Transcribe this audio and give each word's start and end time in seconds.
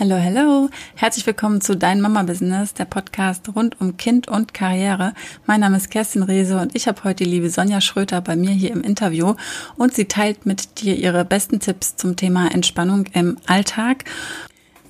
Hallo, 0.00 0.16
hallo. 0.16 0.70
Herzlich 0.96 1.24
willkommen 1.24 1.60
zu 1.60 1.76
Dein 1.76 2.00
Mama 2.00 2.24
Business, 2.24 2.74
der 2.74 2.84
Podcast 2.84 3.54
rund 3.54 3.80
um 3.80 3.96
Kind 3.96 4.26
und 4.26 4.52
Karriere. 4.52 5.14
Mein 5.46 5.60
Name 5.60 5.76
ist 5.76 5.88
Kerstin 5.88 6.24
Rehse 6.24 6.58
und 6.58 6.74
ich 6.74 6.88
habe 6.88 7.04
heute 7.04 7.22
die 7.22 7.30
liebe 7.30 7.48
Sonja 7.48 7.80
Schröter 7.80 8.20
bei 8.20 8.34
mir 8.34 8.50
hier 8.50 8.72
im 8.72 8.82
Interview 8.82 9.36
und 9.76 9.94
sie 9.94 10.06
teilt 10.06 10.46
mit 10.46 10.80
dir 10.80 10.96
ihre 10.96 11.24
besten 11.24 11.60
Tipps 11.60 11.94
zum 11.94 12.16
Thema 12.16 12.52
Entspannung 12.52 13.06
im 13.12 13.36
Alltag. 13.46 14.02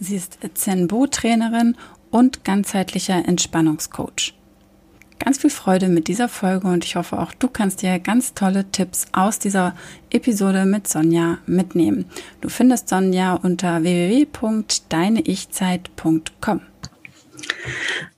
Sie 0.00 0.16
ist 0.16 0.38
Zenbo-Trainerin 0.54 1.76
und 2.10 2.42
ganzheitlicher 2.44 3.28
Entspannungscoach 3.28 4.32
ganz 5.18 5.38
viel 5.38 5.50
Freude 5.50 5.88
mit 5.88 6.06
dieser 6.08 6.28
Folge 6.28 6.68
und 6.68 6.84
ich 6.84 6.96
hoffe 6.96 7.18
auch 7.18 7.32
du 7.32 7.48
kannst 7.48 7.80
dir 7.82 7.98
ganz 7.98 8.34
tolle 8.34 8.70
Tipps 8.70 9.06
aus 9.12 9.38
dieser 9.38 9.74
Episode 10.10 10.66
mit 10.66 10.88
Sonja 10.88 11.38
mitnehmen. 11.46 12.04
Du 12.40 12.48
findest 12.48 12.88
Sonja 12.88 13.34
unter 13.34 13.82
www.deineichzeit.com. 13.82 16.60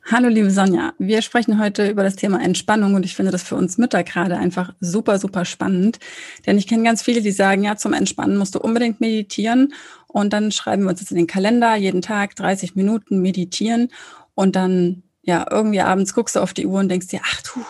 Hallo 0.09 0.29
liebe 0.29 0.53
Sonja, 0.53 0.93
wir 0.99 1.21
sprechen 1.21 1.59
heute 1.59 1.91
über 1.91 2.05
das 2.05 2.15
Thema 2.15 2.41
Entspannung 2.41 2.95
und 2.95 3.05
ich 3.05 3.17
finde 3.17 3.33
das 3.33 3.43
für 3.43 3.57
uns 3.57 3.77
Mütter 3.77 4.05
gerade 4.05 4.37
einfach 4.37 4.73
super, 4.79 5.19
super 5.19 5.45
spannend. 5.45 5.99
Denn 6.47 6.59
ich 6.59 6.69
kenne 6.69 6.85
ganz 6.85 7.03
viele, 7.03 7.23
die 7.23 7.33
sagen, 7.33 7.65
ja, 7.65 7.77
zum 7.77 7.93
Entspannen 7.93 8.37
musst 8.37 8.55
du 8.55 8.61
unbedingt 8.61 9.01
meditieren 9.01 9.75
und 10.07 10.33
dann 10.33 10.53
schreiben 10.53 10.85
wir 10.85 10.91
uns 10.91 11.01
jetzt 11.01 11.11
in 11.11 11.17
den 11.17 11.27
Kalender, 11.27 11.75
jeden 11.75 12.03
Tag 12.03 12.37
30 12.37 12.77
Minuten 12.77 13.21
meditieren 13.21 13.89
und 14.35 14.55
dann 14.55 15.03
ja, 15.27 15.45
irgendwie 15.51 15.81
abends 15.81 16.15
guckst 16.15 16.37
du 16.37 16.41
auf 16.41 16.55
die 16.55 16.67
Uhr 16.67 16.79
und 16.81 16.89
denkst 16.89 17.09
dir, 17.09 17.21
ach 17.23 17.43
du, 17.43 17.61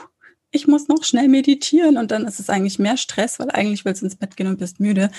ich 0.51 0.69
muss 0.69 0.88
noch 0.88 1.02
schnell 1.05 1.28
meditieren 1.28 1.97
und 1.97 2.10
dann 2.10 2.27
ist 2.27 2.38
es 2.38 2.51
eigentlich 2.51 2.78
mehr 2.78 2.97
Stress, 2.97 3.38
weil 3.41 3.51
eigentlich 3.51 3.84
willst 3.84 4.02
du 4.02 4.06
ins 4.06 4.16
Bett 4.16 4.37
gehen 4.37 4.47
und 4.47 4.59
bist 4.59 4.78
müde. 4.78 5.10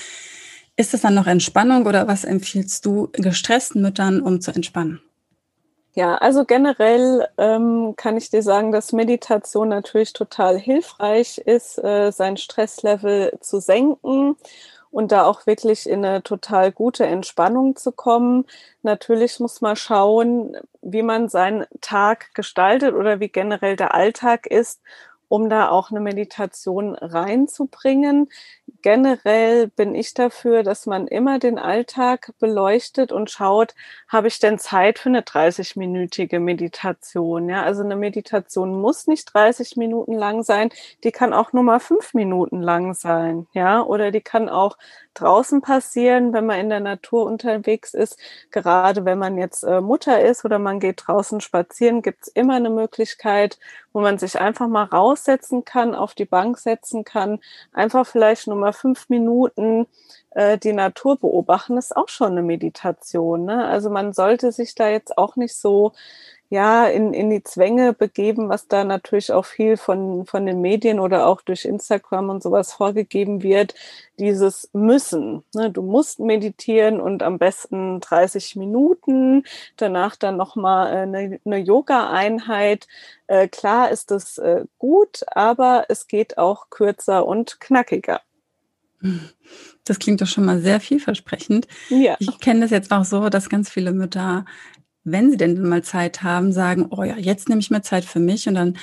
Ist 0.76 0.94
es 0.94 1.02
dann 1.02 1.16
noch 1.16 1.28
Entspannung 1.28 1.86
oder 1.88 2.08
was 2.08 2.23
empfiehlst 2.23 2.86
du 2.86 3.09
gestressten 3.14 3.81
Müttern, 3.81 4.22
um 4.22 4.40
zu 4.40 4.52
entspannen? 4.52 5.02
Ja, 5.95 6.16
also 6.16 6.45
generell 6.45 7.28
ähm, 7.40 7.95
kann 7.97 8.17
ich 8.17 8.30
dir 8.30 8.44
sagen, 8.44 8.72
dass 8.72 8.94
Meditation 8.94 9.69
natürlich 9.69 10.14
total 10.14 10.59
hilfreich 10.59 11.40
ist, 11.40 11.84
äh, 11.84 12.12
sein 12.12 12.38
Stresslevel 12.38 13.36
zu 13.42 13.59
senken 13.59 14.36
und 14.98 15.12
da 15.12 15.26
auch 15.26 15.45
wirklich 15.45 15.88
in 15.88 16.03
eine 16.03 16.23
total 16.23 16.72
gute 16.72 17.06
Entspannung 17.06 17.76
zu 17.76 17.92
kommen. 17.92 18.45
Natürlich 18.81 19.40
muss 19.40 19.62
man 19.62 19.76
schauen, 19.76 20.58
wie 20.81 21.03
man 21.03 21.30
seinen 21.30 21.67
Tag 21.81 22.34
gestaltet 22.34 22.95
oder 22.95 23.20
wie 23.20 23.30
generell 23.30 23.75
der 23.75 23.94
Alltag 23.94 24.48
ist, 24.48 24.81
um 25.28 25.50
da 25.50 25.70
auch 25.70 25.92
eine 25.92 26.00
Meditation 26.00 26.95
reinzubringen 26.95 28.30
generell 28.81 29.67
bin 29.67 29.95
ich 29.95 30.14
dafür, 30.14 30.64
dass 30.64 30.86
man 30.86 31.08
immer 31.08 31.39
den 31.39 31.59
Alltag 31.59 32.33
beleuchtet 32.39 33.11
und 33.11 33.30
schaut, 33.30 33.75
habe 34.08 34.28
ich 34.28 34.39
denn 34.39 34.59
Zeit 34.59 35.00
für 35.00 35.09
eine 35.09 35.22
30-minütige 35.22 36.39
Meditation? 36.39 37.50
Ja, 37.50 37.64
also 37.64 37.84
eine 37.84 37.95
Meditation 37.95 38.80
muss 38.80 39.08
nicht 39.08 39.34
30 39.34 39.78
Minuten 39.78 40.14
lang 40.14 40.44
sein, 40.44 40.69
die 41.03 41.11
kann 41.11 41.34
auch 41.34 41.53
nur 41.53 41.64
mal 41.64 41.80
fünf 41.80 42.14
Minuten 42.14 42.61
lang 42.61 42.94
sein. 42.94 43.47
Ja, 43.53 43.81
oder 43.84 44.11
die 44.11 44.22
kann 44.22 44.50
auch 44.50 44.78
draußen 45.20 45.62
passieren, 45.62 46.34
wenn 46.34 46.46
man 46.46 46.60
in 46.60 46.70
der 46.70 46.80
Natur 46.80 47.26
unterwegs 47.26 47.94
ist. 47.94 48.20
Gerade 48.52 49.06
wenn 49.06 49.18
man 49.20 49.38
jetzt 49.38 49.64
äh, 49.64 49.82
Mutter 49.82 50.22
ist 50.22 50.46
oder 50.46 50.59
man 50.59 50.80
geht 50.80 51.04
draußen 51.08 51.42
spazieren, 51.42 52.02
gibt's 52.02 52.28
immer 52.28 52.56
eine 52.56 52.70
Möglichkeit, 52.70 53.59
wo 53.94 54.02
man 54.02 54.18
sich 54.18 54.40
einfach 54.40 54.68
mal 54.68 54.84
raussetzen 54.84 55.66
kann, 55.66 55.96
auf 55.96 56.14
die 56.14 56.26
Bank 56.26 56.58
setzen 56.59 57.04
kann, 57.04 57.40
einfach 57.74 58.06
vielleicht 58.06 58.48
nur 58.48 58.58
mal 58.58 58.74
fünf 58.74 59.09
Minuten 59.09 59.88
äh, 60.38 60.58
die 60.60 60.74
Natur 60.74 61.18
beobachten, 61.18 61.78
ist 61.78 61.98
auch 61.98 62.10
schon 62.10 62.34
eine 62.34 62.44
Meditation. 62.44 63.46
Ne? 63.46 63.66
Also 63.66 63.90
man 63.90 64.14
sollte 64.14 64.52
sich 64.52 64.76
da 64.76 64.88
jetzt 64.88 65.18
auch 65.18 65.36
nicht 65.36 65.56
so 65.56 65.94
ja, 66.50 66.86
in, 66.88 67.14
in 67.14 67.30
die 67.30 67.44
Zwänge 67.44 67.94
begeben, 67.94 68.48
was 68.48 68.68
da 68.68 68.84
natürlich 68.86 69.34
auch 69.34 69.46
viel 69.46 69.76
von, 69.78 70.26
von 70.28 70.46
den 70.46 70.62
Medien 70.62 71.00
oder 71.00 71.28
auch 71.28 71.42
durch 71.42 71.66
Instagram 71.66 72.30
und 72.30 72.44
sowas 72.44 72.72
vorgegeben 72.74 73.44
wird, 73.44 73.74
dieses 74.20 74.70
Müssen. 74.74 75.44
Ne? 75.56 75.72
Du 75.72 75.81
musst 75.81 76.20
meditieren 76.20 77.02
und 77.02 77.24
am 77.24 77.38
besten 77.40 78.00
30 78.00 78.56
Minuten, 78.58 79.44
danach 79.76 80.16
dann 80.16 80.38
nochmal 80.38 80.94
äh, 80.94 80.97
eine, 81.02 81.40
eine 81.46 81.58
Yoga-Einheit. 81.58 82.88
Äh, 83.28 83.47
klar 83.50 83.90
ist 83.92 84.12
das 84.12 84.38
äh, 84.38 84.66
gut, 84.78 85.26
aber 85.31 85.86
es 85.90 86.08
geht 86.08 86.38
auch 86.38 86.70
kürzer 86.70 87.26
und 87.26 87.59
knackiger. 87.59 88.22
Das 89.85 90.00
klingt 90.00 90.22
doch 90.22 90.28
schon 90.28 90.44
mal 90.44 90.59
sehr 90.59 90.80
vielversprechend. 90.80 91.68
Ja. 91.90 92.18
Ich 92.19 92.40
kenne 92.40 92.62
das 92.62 92.72
jetzt 92.72 92.91
auch 92.91 93.06
so, 93.06 93.30
dass 93.30 93.50
ganz 93.50 93.69
viele 93.69 93.94
Mütter 93.94 94.44
wenn 95.08 95.31
sie 95.31 95.38
denn 95.38 95.62
mal 95.62 95.84
Zeit 95.84 96.22
haben, 96.22 96.52
sagen, 96.52 96.88
oh 96.90 97.03
ja, 97.03 97.18
jetzt 97.18 97.50
nehme 97.50 97.62
ich 97.62 97.72
mir 97.72 97.81
Zeit 97.81 98.06
für 98.06 98.19
mich 98.19 98.47
und 98.47 98.56
dann 98.56 98.78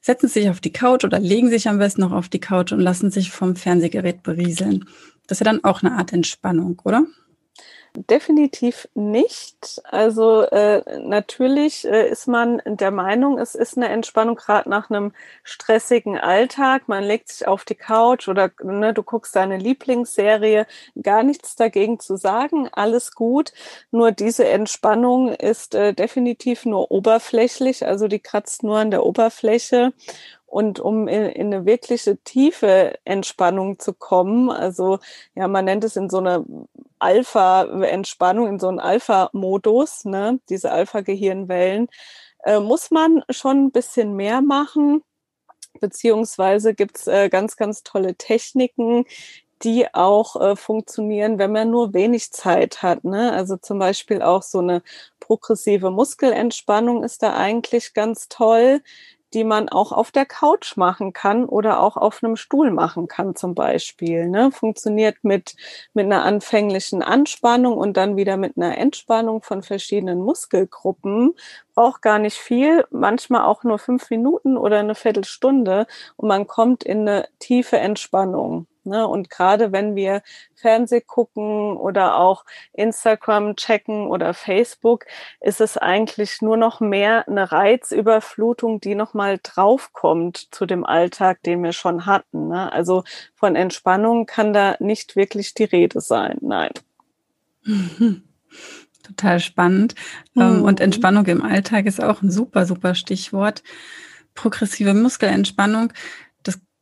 setzen 0.00 0.28
sie 0.28 0.40
sich 0.40 0.48
auf 0.48 0.60
die 0.60 0.72
Couch 0.72 1.04
oder 1.04 1.18
legen 1.18 1.50
sich 1.50 1.68
am 1.68 1.78
besten 1.78 2.02
noch 2.02 2.12
auf 2.12 2.28
die 2.28 2.40
Couch 2.40 2.72
und 2.72 2.80
lassen 2.80 3.10
sich 3.10 3.32
vom 3.32 3.56
Fernsehgerät 3.56 4.22
berieseln. 4.22 4.84
Das 5.26 5.40
ist 5.40 5.46
ja 5.46 5.52
dann 5.52 5.64
auch 5.64 5.82
eine 5.82 5.96
Art 5.96 6.12
Entspannung, 6.12 6.80
oder? 6.84 7.04
Definitiv 7.96 8.88
nicht. 8.94 9.80
Also 9.84 10.42
äh, 10.42 10.98
natürlich 10.98 11.86
äh, 11.86 12.10
ist 12.10 12.28
man 12.28 12.60
der 12.66 12.90
Meinung, 12.90 13.38
es 13.38 13.54
ist 13.54 13.78
eine 13.78 13.88
Entspannung 13.88 14.36
gerade 14.36 14.68
nach 14.68 14.90
einem 14.90 15.12
stressigen 15.42 16.18
Alltag. 16.18 16.88
Man 16.88 17.04
legt 17.04 17.30
sich 17.30 17.48
auf 17.48 17.64
die 17.64 17.74
Couch 17.74 18.28
oder 18.28 18.50
ne, 18.62 18.92
du 18.92 19.02
guckst 19.02 19.34
deine 19.34 19.56
Lieblingsserie. 19.56 20.66
Gar 21.02 21.22
nichts 21.22 21.56
dagegen 21.56 21.98
zu 21.98 22.16
sagen. 22.16 22.68
Alles 22.70 23.14
gut. 23.14 23.54
Nur 23.90 24.12
diese 24.12 24.46
Entspannung 24.46 25.32
ist 25.32 25.74
äh, 25.74 25.94
definitiv 25.94 26.66
nur 26.66 26.90
oberflächlich. 26.90 27.86
Also 27.86 28.08
die 28.08 28.20
kratzt 28.20 28.62
nur 28.62 28.76
an 28.76 28.90
der 28.90 29.06
Oberfläche 29.06 29.94
und 30.46 30.80
um 30.80 31.08
in, 31.08 31.24
in, 31.24 31.52
eine 31.52 31.66
wirkliche 31.66 32.16
tiefe 32.18 32.98
Entspannung 33.04 33.78
zu 33.78 33.92
kommen, 33.92 34.50
also 34.50 35.00
ja, 35.34 35.48
man 35.48 35.64
nennt 35.64 35.84
es 35.84 35.96
in 35.96 36.08
so 36.08 36.18
einer 36.18 36.44
Alpha-Entspannung, 36.98 38.48
in 38.48 38.58
so 38.58 38.68
einem 38.68 38.78
Alpha-Modus, 38.78 40.04
ne, 40.04 40.40
diese 40.48 40.70
Alpha-Gehirnwellen, 40.72 41.88
äh, 42.44 42.60
muss 42.60 42.90
man 42.90 43.22
schon 43.30 43.66
ein 43.66 43.70
bisschen 43.72 44.14
mehr 44.14 44.40
machen. 44.42 45.02
Beziehungsweise 45.80 46.74
gibt's 46.74 47.06
äh, 47.06 47.28
ganz, 47.28 47.56
ganz 47.56 47.82
tolle 47.82 48.14
Techniken, 48.14 49.04
die 49.62 49.92
auch 49.94 50.36
äh, 50.40 50.56
funktionieren, 50.56 51.38
wenn 51.38 51.52
man 51.52 51.70
nur 51.70 51.94
wenig 51.94 52.32
Zeit 52.32 52.82
hat. 52.82 53.04
Ne? 53.04 53.32
Also 53.32 53.56
zum 53.56 53.78
Beispiel 53.78 54.22
auch 54.22 54.42
so 54.42 54.58
eine 54.58 54.82
progressive 55.20 55.90
Muskelentspannung 55.90 57.02
ist 57.04 57.22
da 57.22 57.36
eigentlich 57.36 57.94
ganz 57.94 58.28
toll 58.28 58.82
die 59.34 59.44
man 59.44 59.68
auch 59.68 59.92
auf 59.92 60.10
der 60.10 60.26
Couch 60.26 60.76
machen 60.76 61.12
kann 61.12 61.44
oder 61.44 61.80
auch 61.80 61.96
auf 61.96 62.22
einem 62.22 62.36
Stuhl 62.36 62.70
machen 62.70 63.08
kann 63.08 63.34
zum 63.34 63.54
Beispiel. 63.54 64.28
Ne? 64.28 64.50
Funktioniert 64.52 65.16
mit, 65.22 65.56
mit 65.94 66.06
einer 66.06 66.24
anfänglichen 66.24 67.02
Anspannung 67.02 67.76
und 67.76 67.96
dann 67.96 68.16
wieder 68.16 68.36
mit 68.36 68.56
einer 68.56 68.78
Entspannung 68.78 69.42
von 69.42 69.62
verschiedenen 69.62 70.20
Muskelgruppen. 70.20 71.34
Braucht 71.74 72.02
gar 72.02 72.18
nicht 72.18 72.36
viel, 72.36 72.84
manchmal 72.90 73.42
auch 73.42 73.64
nur 73.64 73.78
fünf 73.78 74.10
Minuten 74.10 74.56
oder 74.56 74.78
eine 74.78 74.94
Viertelstunde 74.94 75.86
und 76.16 76.28
man 76.28 76.46
kommt 76.46 76.84
in 76.84 77.00
eine 77.00 77.28
tiefe 77.38 77.78
Entspannung. 77.78 78.66
Ne? 78.86 79.06
Und 79.06 79.28
gerade 79.28 79.72
wenn 79.72 79.96
wir 79.96 80.22
Fernseh 80.54 81.00
gucken 81.00 81.76
oder 81.76 82.16
auch 82.16 82.44
Instagram 82.72 83.56
checken 83.56 84.06
oder 84.06 84.32
Facebook, 84.32 85.04
ist 85.40 85.60
es 85.60 85.76
eigentlich 85.76 86.40
nur 86.40 86.56
noch 86.56 86.80
mehr 86.80 87.28
eine 87.28 87.50
Reizüberflutung, 87.52 88.80
die 88.80 88.94
nochmal 88.94 89.38
draufkommt 89.42 90.48
zu 90.52 90.64
dem 90.66 90.86
Alltag, 90.86 91.42
den 91.42 91.62
wir 91.62 91.72
schon 91.72 92.06
hatten. 92.06 92.48
Ne? 92.48 92.72
Also 92.72 93.04
von 93.34 93.56
Entspannung 93.56 94.26
kann 94.26 94.52
da 94.52 94.76
nicht 94.78 95.16
wirklich 95.16 95.52
die 95.54 95.64
Rede 95.64 96.00
sein. 96.00 96.38
Nein. 96.40 96.70
Total 99.02 99.40
spannend. 99.40 99.94
Mhm. 100.34 100.62
Und 100.62 100.80
Entspannung 100.80 101.26
im 101.26 101.42
Alltag 101.42 101.86
ist 101.86 102.02
auch 102.02 102.22
ein 102.22 102.30
super, 102.30 102.66
super 102.66 102.94
Stichwort. 102.94 103.62
Progressive 104.34 104.94
Muskelentspannung 104.94 105.92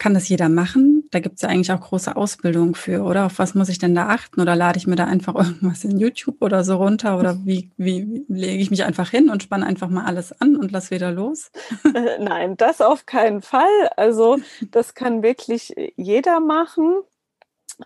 kann 0.05 0.15
das 0.15 0.29
jeder 0.29 0.51
machen? 0.51 0.94
Da 1.15 1.21
gibt 1.21 1.37
es 1.37 1.43
ja 1.43 1.49
eigentlich 1.49 1.71
auch 1.71 1.81
große 1.81 2.17
Ausbildung 2.17 2.75
für, 2.75 3.05
oder? 3.05 3.27
Auf 3.27 3.39
was 3.39 3.55
muss 3.55 3.69
ich 3.69 3.79
denn 3.79 3.95
da 3.95 4.09
achten? 4.09 4.41
Oder 4.41 4.57
lade 4.57 4.79
ich 4.79 4.89
mir 4.89 4.97
da 4.97 5.05
einfach 5.05 5.35
irgendwas 5.37 5.85
in 5.85 5.97
YouTube 6.01 6.43
oder 6.43 6.65
so 6.65 6.77
runter? 6.77 7.19
Oder 7.21 7.39
wie, 7.45 7.71
wie, 7.77 8.25
lege 8.27 8.61
ich 8.61 8.73
mich 8.73 8.83
einfach 8.83 9.11
hin 9.11 9.31
und 9.31 9.45
spanne 9.45 9.65
einfach 9.65 9.89
mal 9.89 10.07
alles 10.07 10.33
an 10.41 10.57
und 10.57 10.73
lass 10.73 10.91
wieder 10.91 11.13
los? 11.13 11.53
Äh, 11.85 12.19
nein, 12.21 12.57
das 12.57 12.81
auf 12.81 13.07
keinen 13.07 13.43
Fall. 13.43 13.89
Also 13.97 14.39
das 14.73 14.95
kann 14.95 15.23
wirklich 15.23 15.73
jeder 15.97 16.41
machen. 16.41 17.03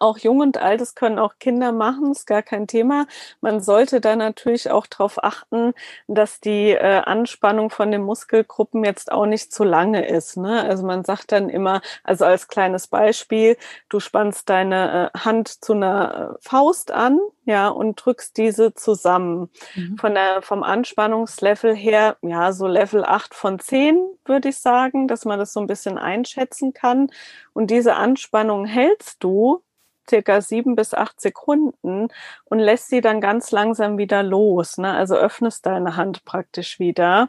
Auch 0.01 0.19
Jung 0.19 0.41
und 0.41 0.59
Alt, 0.59 0.81
das 0.81 0.95
können 0.95 1.19
auch 1.19 1.35
Kinder 1.39 1.73
machen, 1.73 2.13
ist 2.13 2.27
gar 2.27 2.43
kein 2.43 2.67
Thema. 2.67 3.07
Man 3.41 3.61
sollte 3.61 4.01
da 4.01 4.17
natürlich 4.17 4.71
auch 4.71 4.87
darauf 4.87 5.23
achten, 5.23 5.75
dass 6.07 6.41
die 6.41 6.71
äh, 6.71 7.03
Anspannung 7.05 7.71
von 7.71 7.91
den 7.91 8.03
Muskelgruppen 8.03 8.85
jetzt 8.85 9.13
auch 9.13 9.27
nicht 9.27 9.53
zu 9.53 9.65
lange 9.65 10.07
ist. 10.07 10.37
Ne? 10.37 10.63
Also 10.63 10.85
man 10.87 11.05
sagt 11.05 11.33
dann 11.33 11.49
immer, 11.49 11.81
also 12.05 12.25
als 12.25 12.49
kleines 12.49 12.87
Beispiel, 12.87 13.57
du 13.89 14.01
spannst 14.01 14.49
deine 14.49 15.11
äh, 15.15 15.19
Hand 15.19 15.49
zu 15.49 15.73
einer 15.73 16.37
äh, 16.37 16.39
Faust 16.41 16.91
an, 16.91 17.19
ja, 17.49 17.69
und 17.69 17.97
drückst 17.97 18.37
diese 18.37 18.75
zusammen. 18.75 19.49
Mhm. 19.75 19.97
Von 19.97 20.15
der, 20.15 20.43
vom 20.43 20.63
Anspannungslevel 20.63 21.75
her, 21.75 22.19
ja, 22.21 22.53
so 22.53 22.67
Level 22.67 23.07
8 23.07 23.35
von 23.35 23.59
10, 23.59 23.99
würde 24.27 24.51
ich 24.51 24.59
sagen, 24.59 25.09
dass 25.09 25.25
man 25.25 25.39
das 25.39 25.55
so 25.55 25.61
ein 25.61 25.67
bisschen 25.67 25.97
einschätzen 25.97 26.75
kann. 26.75 27.11
Und 27.55 27.71
diese 27.71 27.95
Anspannung 27.95 28.67
hältst 28.67 29.25
du 29.25 29.63
circa 30.09 30.41
sieben 30.41 30.77
bis 30.77 30.95
acht 30.95 31.21
Sekunden 31.21 32.09
und 32.45 32.59
lässt 32.59 32.89
sie 32.89 33.01
dann 33.01 33.21
ganz 33.21 33.51
langsam 33.51 33.99
wieder 33.99 34.23
los. 34.23 34.79
Ne? 34.79 34.93
Also 34.93 35.17
öffnest 35.17 35.67
deine 35.67 35.97
Hand 35.97 36.25
praktisch 36.25 36.79
wieder 36.79 37.29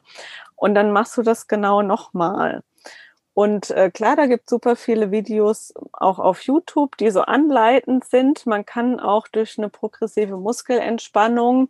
und 0.56 0.76
dann 0.76 0.92
machst 0.92 1.18
du 1.18 1.22
das 1.22 1.48
genau 1.48 1.82
nochmal. 1.82 2.64
Und 3.40 3.72
äh, 3.72 3.90
klar, 3.90 4.18
da 4.18 4.26
gibt 4.26 4.50
super 4.50 4.76
viele 4.76 5.12
Videos 5.12 5.74
auch 5.94 6.20
auf 6.20 6.42
YouTube, 6.42 6.98
die 6.98 7.10
so 7.10 7.22
anleitend 7.22 8.04
sind. 8.04 8.46
Man 8.46 8.66
kann 8.66 9.00
auch 9.00 9.30
durch 9.30 9.58
eine 9.58 9.70
progressive 9.70 10.36
Muskelentspannung 10.36 11.70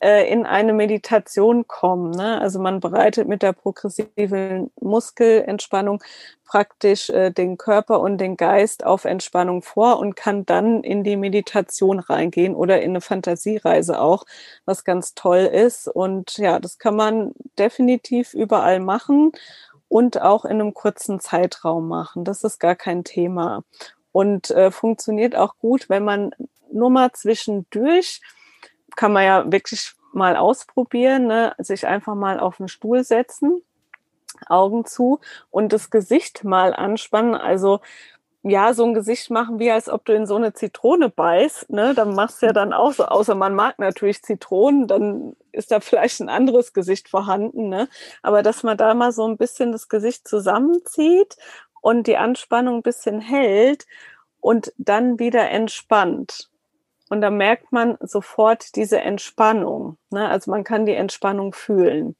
in 0.00 0.44
eine 0.44 0.72
Meditation 0.72 1.66
kommen. 1.66 2.10
Ne? 2.10 2.40
Also 2.40 2.58
man 2.60 2.80
bereitet 2.80 3.28
mit 3.28 3.42
der 3.42 3.52
progressiven 3.52 4.70
Muskelentspannung 4.80 6.02
praktisch 6.44 7.10
äh, 7.10 7.30
den 7.30 7.56
Körper 7.56 8.00
und 8.00 8.18
den 8.18 8.36
Geist 8.36 8.84
auf 8.84 9.04
Entspannung 9.04 9.62
vor 9.62 9.98
und 9.98 10.14
kann 10.14 10.46
dann 10.46 10.82
in 10.84 11.02
die 11.02 11.16
Meditation 11.16 11.98
reingehen 11.98 12.54
oder 12.54 12.82
in 12.82 12.90
eine 12.90 13.00
Fantasiereise 13.00 14.00
auch, 14.00 14.24
was 14.64 14.84
ganz 14.84 15.14
toll 15.14 15.40
ist. 15.40 15.88
Und 15.88 16.38
ja, 16.38 16.60
das 16.60 16.78
kann 16.78 16.94
man 16.96 17.32
definitiv 17.58 18.34
überall 18.34 18.80
machen 18.80 19.32
und 19.88 20.20
auch 20.20 20.44
in 20.44 20.60
einem 20.60 20.74
kurzen 20.74 21.20
Zeitraum 21.20 21.88
machen. 21.88 22.24
Das 22.24 22.44
ist 22.44 22.58
gar 22.58 22.74
kein 22.74 23.04
Thema. 23.04 23.62
Und 24.12 24.50
äh, 24.50 24.70
funktioniert 24.70 25.36
auch 25.36 25.58
gut, 25.58 25.88
wenn 25.88 26.04
man 26.04 26.30
nur 26.72 26.90
mal 26.90 27.12
zwischendurch 27.12 28.20
kann 28.96 29.12
man 29.12 29.24
ja 29.24 29.52
wirklich 29.52 29.94
mal 30.12 30.36
ausprobieren, 30.36 31.26
ne? 31.26 31.54
sich 31.58 31.86
einfach 31.86 32.14
mal 32.14 32.40
auf 32.40 32.56
den 32.56 32.68
Stuhl 32.68 33.04
setzen, 33.04 33.62
Augen 34.48 34.84
zu 34.84 35.20
und 35.50 35.72
das 35.72 35.90
Gesicht 35.90 36.44
mal 36.44 36.74
anspannen. 36.74 37.34
Also 37.34 37.80
ja, 38.48 38.74
so 38.74 38.84
ein 38.84 38.94
Gesicht 38.94 39.30
machen 39.30 39.58
wie, 39.58 39.70
als 39.70 39.88
ob 39.88 40.04
du 40.04 40.14
in 40.14 40.26
so 40.26 40.36
eine 40.36 40.52
Zitrone 40.52 41.08
beißt. 41.08 41.70
Ne? 41.70 41.94
Dann 41.94 42.14
machst 42.14 42.42
du 42.42 42.46
ja 42.46 42.52
dann 42.52 42.72
auch 42.72 42.92
so, 42.92 43.04
außer 43.04 43.34
man 43.34 43.54
mag 43.54 43.78
natürlich 43.78 44.22
Zitronen, 44.22 44.86
dann 44.86 45.36
ist 45.52 45.72
da 45.72 45.80
vielleicht 45.80 46.20
ein 46.20 46.28
anderes 46.28 46.72
Gesicht 46.72 47.08
vorhanden. 47.08 47.68
Ne? 47.68 47.88
Aber 48.22 48.42
dass 48.42 48.62
man 48.62 48.76
da 48.76 48.94
mal 48.94 49.12
so 49.12 49.26
ein 49.26 49.36
bisschen 49.36 49.72
das 49.72 49.88
Gesicht 49.88 50.28
zusammenzieht 50.28 51.36
und 51.80 52.06
die 52.06 52.16
Anspannung 52.16 52.76
ein 52.76 52.82
bisschen 52.82 53.20
hält 53.20 53.84
und 54.40 54.72
dann 54.78 55.18
wieder 55.18 55.50
entspannt. 55.50 56.48
Und 57.08 57.20
da 57.20 57.30
merkt 57.30 57.72
man 57.72 57.96
sofort 58.00 58.74
diese 58.76 59.00
Entspannung. 59.00 59.98
Ne? 60.10 60.28
Also 60.28 60.50
man 60.50 60.64
kann 60.64 60.86
die 60.86 60.94
Entspannung 60.94 61.52
fühlen. 61.52 62.16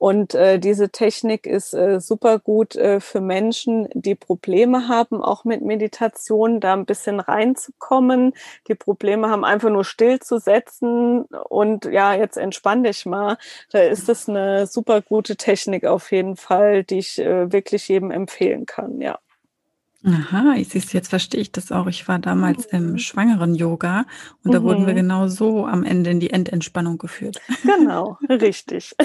Und 0.00 0.34
äh, 0.34 0.58
diese 0.58 0.88
Technik 0.88 1.46
ist 1.46 1.74
äh, 1.74 2.00
super 2.00 2.38
gut 2.38 2.74
äh, 2.74 3.00
für 3.00 3.20
Menschen, 3.20 3.86
die 3.92 4.14
Probleme 4.14 4.88
haben, 4.88 5.22
auch 5.22 5.44
mit 5.44 5.60
Meditation 5.60 6.58
da 6.58 6.72
ein 6.72 6.86
bisschen 6.86 7.20
reinzukommen, 7.20 8.32
die 8.66 8.74
Probleme 8.74 9.28
haben, 9.28 9.44
einfach 9.44 9.68
nur 9.68 9.84
still 9.84 10.18
zu 10.18 10.38
setzen 10.38 11.26
und 11.50 11.84
ja, 11.84 12.14
jetzt 12.14 12.38
entspann 12.38 12.82
dich 12.82 13.04
mal. 13.04 13.36
Da 13.72 13.80
ist 13.80 14.08
es 14.08 14.26
eine 14.26 14.66
super 14.66 15.02
gute 15.02 15.36
Technik 15.36 15.84
auf 15.84 16.10
jeden 16.12 16.36
Fall, 16.36 16.82
die 16.82 17.00
ich 17.00 17.18
äh, 17.18 17.52
wirklich 17.52 17.86
jedem 17.88 18.10
empfehlen 18.10 18.64
kann, 18.64 19.02
ja. 19.02 19.18
Aha, 20.04 20.54
ich 20.56 20.70
siehst, 20.70 20.94
jetzt 20.94 21.08
verstehe 21.08 21.42
ich 21.42 21.52
das 21.52 21.70
auch. 21.72 21.86
Ich 21.86 22.08
war 22.08 22.18
damals 22.18 22.64
im 22.66 22.92
mhm. 22.92 22.98
schwangeren 22.98 23.54
Yoga 23.54 24.06
und 24.42 24.54
da 24.54 24.62
wurden 24.62 24.86
wir 24.86 24.94
mhm. 24.94 24.98
genau 24.98 25.28
so 25.28 25.66
am 25.66 25.84
Ende 25.84 26.10
in 26.10 26.20
die 26.20 26.30
Endentspannung 26.30 26.96
geführt. 26.96 27.40
Genau, 27.64 28.16
richtig. 28.28 28.96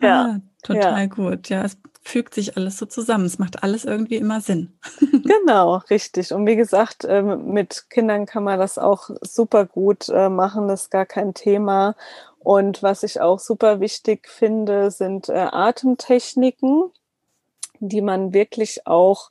ja, 0.00 0.36
ah, 0.36 0.40
total 0.64 1.00
ja. 1.00 1.06
gut. 1.06 1.48
Ja, 1.48 1.62
es 1.62 1.78
fügt 2.02 2.34
sich 2.34 2.56
alles 2.56 2.78
so 2.78 2.86
zusammen. 2.86 3.26
Es 3.26 3.38
macht 3.38 3.62
alles 3.62 3.84
irgendwie 3.84 4.16
immer 4.16 4.40
Sinn. 4.40 4.78
genau, 5.00 5.76
richtig. 5.90 6.32
Und 6.32 6.46
wie 6.46 6.56
gesagt, 6.56 7.04
ähm, 7.08 7.52
mit 7.52 7.88
Kindern 7.88 8.26
kann 8.26 8.42
man 8.42 8.58
das 8.58 8.78
auch 8.78 9.10
super 9.20 9.64
gut 9.64 10.08
äh, 10.08 10.28
machen. 10.28 10.66
Das 10.66 10.82
ist 10.82 10.90
gar 10.90 11.06
kein 11.06 11.34
Thema. 11.34 11.94
Und 12.40 12.82
was 12.82 13.04
ich 13.04 13.20
auch 13.20 13.38
super 13.38 13.78
wichtig 13.78 14.28
finde, 14.28 14.90
sind 14.90 15.28
äh, 15.28 15.48
Atemtechniken 15.52 16.90
die 17.80 18.02
man 18.02 18.32
wirklich 18.32 18.86
auch 18.86 19.30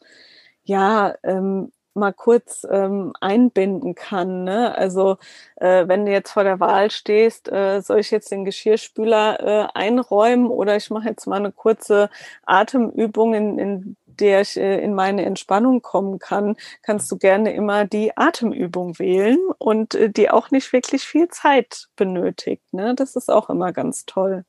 ja 0.63 1.15
ähm, 1.23 1.71
mal 1.95 2.13
kurz 2.13 2.67
ähm, 2.69 3.13
einbinden 3.21 3.95
kann. 3.95 4.43
Ne? 4.43 4.75
Also 4.77 5.17
äh, 5.55 5.87
wenn 5.87 6.05
du 6.05 6.11
jetzt 6.11 6.31
vor 6.31 6.43
der 6.43 6.59
Wahl 6.59 6.91
stehst, 6.91 7.51
äh, 7.51 7.81
soll 7.81 7.99
ich 7.99 8.11
jetzt 8.11 8.31
den 8.31 8.45
Geschirrspüler 8.45 9.39
äh, 9.39 9.67
einräumen 9.73 10.47
oder 10.47 10.75
ich 10.75 10.89
mache 10.89 11.09
jetzt 11.09 11.25
mal 11.25 11.37
eine 11.37 11.51
kurze 11.51 12.09
Atemübung, 12.45 13.33
in, 13.33 13.59
in 13.59 13.97
der 14.05 14.41
ich 14.41 14.57
äh, 14.57 14.81
in 14.81 14.93
meine 14.93 15.25
Entspannung 15.25 15.81
kommen 15.81 16.19
kann, 16.19 16.55
kannst 16.81 17.11
du 17.11 17.17
gerne 17.17 17.53
immer 17.53 17.85
die 17.85 18.15
Atemübung 18.17 18.99
wählen 18.99 19.39
und 19.57 19.95
äh, 19.95 20.09
die 20.09 20.29
auch 20.29 20.51
nicht 20.51 20.73
wirklich 20.73 21.03
viel 21.03 21.29
Zeit 21.29 21.87
benötigt. 21.95 22.73
Ne? 22.73 22.93
Das 22.95 23.15
ist 23.15 23.31
auch 23.31 23.49
immer 23.49 23.71
ganz 23.71 24.05
toll. 24.05 24.43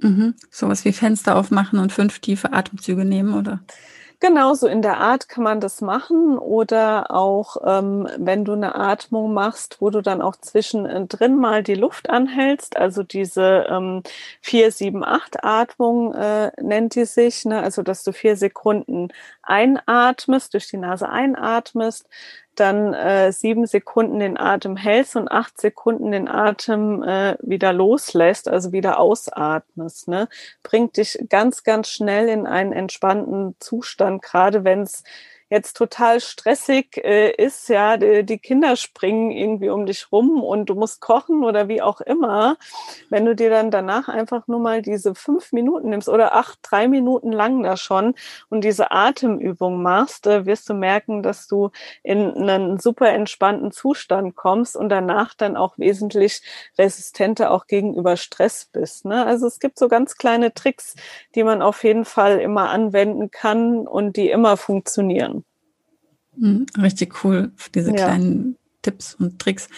Mhm. 0.00 0.34
Sowas 0.50 0.84
wie 0.84 0.92
Fenster 0.92 1.36
aufmachen 1.36 1.78
und 1.78 1.92
fünf 1.92 2.18
tiefe 2.18 2.52
Atemzüge 2.52 3.04
nehmen, 3.04 3.34
oder? 3.34 3.60
Genau, 4.22 4.52
so 4.52 4.66
in 4.66 4.82
der 4.82 4.98
Art 4.98 5.30
kann 5.30 5.44
man 5.44 5.60
das 5.60 5.80
machen. 5.80 6.36
Oder 6.36 7.10
auch, 7.10 7.56
ähm, 7.64 8.06
wenn 8.18 8.44
du 8.44 8.52
eine 8.52 8.74
Atmung 8.74 9.32
machst, 9.32 9.78
wo 9.80 9.88
du 9.88 10.02
dann 10.02 10.20
auch 10.20 10.36
zwischendrin 10.36 11.36
mal 11.36 11.62
die 11.62 11.74
Luft 11.74 12.10
anhältst, 12.10 12.76
also 12.76 13.02
diese 13.02 13.64
ähm, 13.70 14.02
4, 14.42 14.72
7, 14.72 15.04
8 15.04 15.42
Atmung 15.42 16.12
äh, 16.14 16.52
nennt 16.60 16.96
die 16.96 17.06
sich, 17.06 17.46
ne? 17.46 17.62
also 17.62 17.82
dass 17.82 18.04
du 18.04 18.12
vier 18.12 18.36
Sekunden 18.36 19.08
einatmest, 19.42 20.52
durch 20.52 20.68
die 20.68 20.76
Nase 20.76 21.08
einatmest, 21.08 22.06
dann 22.54 22.94
äh, 22.94 23.32
sieben 23.32 23.66
Sekunden 23.66 24.18
den 24.18 24.38
Atem 24.38 24.76
hältst 24.76 25.16
und 25.16 25.30
acht 25.30 25.60
Sekunden 25.60 26.10
den 26.10 26.28
Atem 26.28 27.02
äh, 27.02 27.36
wieder 27.40 27.72
loslässt, 27.72 28.48
also 28.48 28.72
wieder 28.72 28.98
ausatmest, 28.98 30.08
ne, 30.08 30.28
bringt 30.62 30.96
dich 30.96 31.18
ganz, 31.28 31.62
ganz 31.62 31.88
schnell 31.88 32.28
in 32.28 32.46
einen 32.46 32.72
entspannten 32.72 33.56
Zustand, 33.60 34.22
gerade 34.22 34.64
wenn 34.64 34.82
es 34.82 35.04
jetzt 35.50 35.76
total 35.76 36.20
stressig 36.20 36.96
äh, 37.04 37.32
ist, 37.32 37.68
ja, 37.68 37.96
die, 37.96 38.24
die, 38.24 38.38
Kinder 38.38 38.76
springen 38.76 39.32
irgendwie 39.32 39.68
um 39.68 39.84
dich 39.84 40.10
rum 40.12 40.42
und 40.42 40.70
du 40.70 40.76
musst 40.76 41.00
kochen 41.00 41.44
oder 41.44 41.66
wie 41.68 41.82
auch 41.82 42.00
immer, 42.00 42.56
wenn 43.10 43.24
du 43.26 43.34
dir 43.34 43.50
dann 43.50 43.72
danach 43.72 44.08
einfach 44.08 44.46
nur 44.46 44.60
mal 44.60 44.80
diese 44.80 45.16
fünf 45.16 45.52
Minuten 45.52 45.90
nimmst 45.90 46.08
oder 46.08 46.36
acht, 46.36 46.60
drei 46.62 46.86
Minuten 46.86 47.32
lang 47.32 47.64
da 47.64 47.76
schon 47.76 48.14
und 48.48 48.62
diese 48.62 48.92
Atemübung 48.92 49.82
machst, 49.82 50.28
äh, 50.28 50.46
wirst 50.46 50.68
du 50.68 50.74
merken, 50.74 51.22
dass 51.24 51.48
du 51.48 51.70
in 52.04 52.48
einen 52.48 52.78
super 52.78 53.10
entspannten 53.10 53.72
Zustand 53.72 54.36
kommst 54.36 54.76
und 54.76 54.88
danach 54.88 55.34
dann 55.34 55.56
auch 55.56 55.76
wesentlich 55.78 56.42
resistenter 56.78 57.50
auch 57.50 57.66
gegenüber 57.66 58.16
Stress 58.16 58.68
bist. 58.72 59.04
Ne? 59.04 59.26
Also 59.26 59.48
es 59.48 59.58
gibt 59.58 59.80
so 59.80 59.88
ganz 59.88 60.16
kleine 60.16 60.54
Tricks, 60.54 60.94
die 61.34 61.42
man 61.42 61.60
auf 61.60 61.82
jeden 61.82 62.04
Fall 62.04 62.38
immer 62.38 62.70
anwenden 62.70 63.32
kann 63.32 63.88
und 63.88 64.16
die 64.16 64.30
immer 64.30 64.56
funktionieren. 64.56 65.39
Mhm, 66.36 66.66
richtig 66.78 67.24
cool, 67.24 67.52
diese 67.74 67.90
ja. 67.90 67.96
kleinen 67.96 68.56
Tipps 68.82 69.14
und 69.14 69.38
Tricks. 69.38 69.68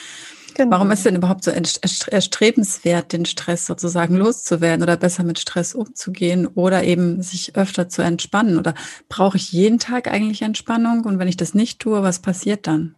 Genau. 0.55 0.73
Warum 0.73 0.91
ist 0.91 1.05
denn 1.07 1.17
überhaupt 1.17 1.45
so 1.45 1.51
erstrebenswert, 1.51 3.13
den 3.13 3.25
Stress 3.25 3.67
sozusagen 3.67 4.17
loszuwerden 4.17 4.83
oder 4.83 4.97
besser 4.97 5.25
mit 5.25 5.39
Stress 5.39 5.75
umzugehen 5.75 6.47
oder 6.47 6.85
eben 6.85 7.23
sich 7.23 7.57
öfter 7.57 7.89
zu 7.89 8.03
entspannen? 8.03 8.59
Oder 8.59 8.75
brauche 9.09 9.39
ich 9.39 9.53
jeden 9.53 9.79
Tag 9.79 10.09
eigentlich 10.09 10.43
Entspannung? 10.43 11.05
Und 11.05 11.19
wenn 11.19 11.29
ich 11.29 11.39
das 11.39 11.55
nicht 11.55 11.81
tue, 11.81 12.03
was 12.03 12.19
passiert 12.19 12.67
dann? 12.67 12.95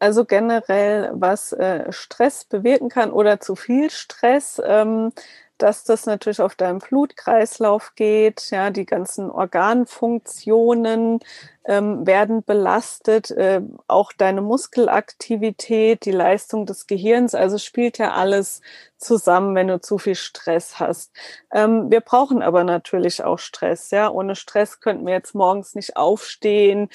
Also 0.00 0.24
generell, 0.24 1.12
was 1.14 1.52
äh, 1.52 1.92
Stress 1.92 2.44
bewirken 2.44 2.88
kann 2.88 3.12
oder 3.12 3.40
zu 3.40 3.54
viel 3.54 3.90
Stress, 3.90 4.60
ähm, 4.64 5.12
dass 5.58 5.84
das 5.84 6.06
natürlich 6.06 6.40
auf 6.40 6.54
deinen 6.54 6.80
Blutkreislauf 6.80 7.94
geht. 7.94 8.50
Ja, 8.50 8.70
die 8.70 8.86
ganzen 8.86 9.30
Organfunktionen 9.30 11.20
ähm, 11.64 12.06
werden 12.06 12.44
belastet, 12.44 13.30
äh, 13.30 13.62
auch 13.86 14.12
deine 14.12 14.42
Muskelaktivität, 14.42 16.04
die 16.04 16.12
Leistung 16.12 16.66
des 16.66 16.86
Gehirns. 16.86 17.34
Also 17.34 17.58
spielt 17.58 17.98
ja 17.98 18.12
alles 18.12 18.60
zusammen, 18.98 19.54
wenn 19.54 19.68
du 19.68 19.80
zu 19.80 19.98
viel 19.98 20.14
Stress 20.14 20.78
hast. 20.80 21.12
Ähm, 21.52 21.90
wir 21.90 22.00
brauchen 22.00 22.42
aber 22.42 22.64
natürlich 22.64 23.22
auch 23.22 23.38
Stress. 23.38 23.90
Ja, 23.90 24.10
ohne 24.10 24.36
Stress 24.36 24.80
könnten 24.80 25.06
wir 25.06 25.14
jetzt 25.14 25.34
morgens 25.34 25.74
nicht 25.74 25.96
aufstehen 25.96 26.90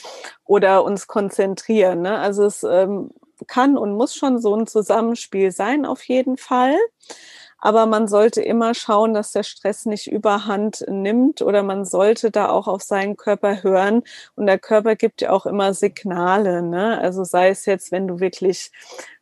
oder 0.46 0.84
uns 0.84 1.08
konzentrieren. 1.08 2.02
Ne? 2.02 2.20
Also 2.20 2.46
es 2.46 2.64
ähm, 2.64 3.12
kann 3.48 3.78
und 3.78 3.94
muss 3.94 4.16
schon 4.16 4.40
so 4.40 4.56
ein 4.56 4.68
Zusammenspiel 4.68 5.52
sein, 5.52 5.86
auf 5.86 6.04
jeden 6.04 6.38
Fall. 6.38 6.76
Aber 7.62 7.86
man 7.86 8.08
sollte 8.08 8.42
immer 8.42 8.74
schauen, 8.74 9.14
dass 9.14 9.32
der 9.32 9.44
Stress 9.44 9.86
nicht 9.86 10.08
überhand 10.12 10.86
nimmt 10.88 11.42
oder 11.42 11.64
man 11.64 11.86
sollte 11.86 12.32
da 12.32 12.50
auch 12.50 12.68
auf 12.68 12.82
seinen 12.84 13.18
Körper 13.18 13.64
hören. 13.64 14.04
Und 14.36 14.48
der 14.48 14.60
Körper 14.60 14.96
gibt 14.96 15.22
ja 15.22 15.32
auch 15.32 15.46
immer 15.46 15.74
Signale. 15.74 16.62
Ne? 16.62 17.00
Also 17.00 17.24
sei 17.24 17.50
es 17.50 17.66
jetzt, 17.66 17.92
wenn 17.92 18.08
du 18.08 18.20
wirklich 18.20 18.72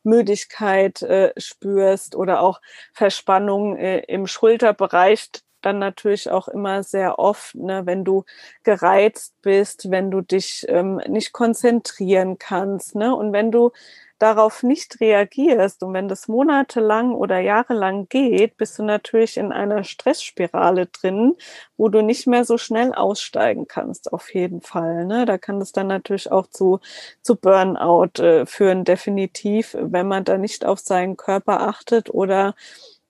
Müdigkeit 0.02 1.02
äh, 1.02 1.32
spürst 1.36 2.14
oder 2.16 2.40
auch 2.40 2.60
Verspannung 2.92 3.76
äh, 3.76 4.00
im 4.00 4.26
Schulterbereich, 4.26 5.30
dann 5.62 5.78
natürlich 5.78 6.30
auch 6.30 6.48
immer 6.48 6.82
sehr 6.82 7.18
oft, 7.18 7.54
ne, 7.54 7.84
wenn 7.84 8.04
du 8.04 8.24
gereizt 8.62 9.34
bist, 9.42 9.90
wenn 9.90 10.10
du 10.10 10.20
dich 10.20 10.64
ähm, 10.68 11.00
nicht 11.08 11.32
konzentrieren 11.32 12.38
kannst, 12.38 12.94
ne, 12.94 13.14
und 13.14 13.32
wenn 13.32 13.50
du 13.50 13.72
darauf 14.18 14.62
nicht 14.62 15.00
reagierst 15.00 15.82
und 15.82 15.92
wenn 15.94 16.08
das 16.08 16.28
monatelang 16.28 17.14
oder 17.14 17.38
jahrelang 17.38 18.08
geht, 18.08 18.56
bist 18.56 18.78
du 18.78 18.82
natürlich 18.82 19.36
in 19.36 19.52
einer 19.52 19.84
Stressspirale 19.84 20.86
drin, 20.86 21.34
wo 21.76 21.88
du 21.88 22.02
nicht 22.02 22.26
mehr 22.26 22.44
so 22.44 22.58
schnell 22.58 22.92
aussteigen 22.92 23.66
kannst, 23.68 24.12
auf 24.12 24.34
jeden 24.34 24.60
Fall. 24.60 25.06
Ne? 25.06 25.24
Da 25.24 25.38
kann 25.38 25.60
es 25.60 25.72
dann 25.72 25.86
natürlich 25.86 26.30
auch 26.32 26.46
zu, 26.48 26.80
zu 27.22 27.36
Burnout 27.36 28.22
äh, 28.22 28.46
führen, 28.46 28.84
definitiv, 28.84 29.76
wenn 29.80 30.08
man 30.08 30.24
da 30.24 30.38
nicht 30.38 30.64
auf 30.64 30.80
seinen 30.80 31.16
Körper 31.16 31.60
achtet 31.60 32.10
oder 32.10 32.54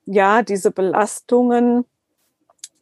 ja, 0.05 0.41
diese 0.41 0.71
Belastungen 0.71 1.85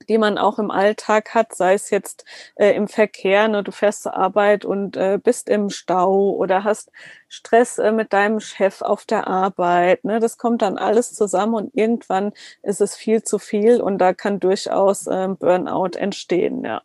die 0.10 0.18
man 0.18 0.38
auch 0.38 0.60
im 0.60 0.72
Alltag 0.72 1.34
hat, 1.34 1.56
sei 1.56 1.74
es 1.74 1.90
jetzt 1.90 2.26
äh, 2.56 2.72
im 2.72 2.88
Verkehr, 2.88 3.48
ne, 3.48 3.64
du 3.64 3.72
fährst 3.72 4.04
zur 4.04 4.16
Arbeit 4.16 4.66
und 4.66 4.98
äh, 4.98 5.20
bist 5.22 5.50
im 5.50 5.70
Stau 5.70 6.32
oder 6.32 6.64
hast 6.64 6.92
Stress 7.28 7.78
äh, 7.78 7.92
mit 7.92 8.14
deinem 8.14 8.40
Chef 8.40 8.82
auf 8.82 9.06
der 9.06 9.28
Arbeit. 9.28 10.04
Ne, 10.04 10.20
das 10.20 10.38
kommt 10.38 10.62
dann 10.62 10.78
alles 10.78 11.14
zusammen 11.14 11.56
und 11.56 11.76
irgendwann 11.76 12.34
ist 12.64 12.82
es 12.82 12.96
viel 12.96 13.24
zu 13.24 13.40
viel 13.40 13.82
und 13.82 13.98
da 14.00 14.14
kann 14.14 14.40
durchaus 14.40 15.08
äh, 15.08 15.28
Burnout 15.28 15.98
entstehen, 15.98 16.64
ja. 16.64 16.82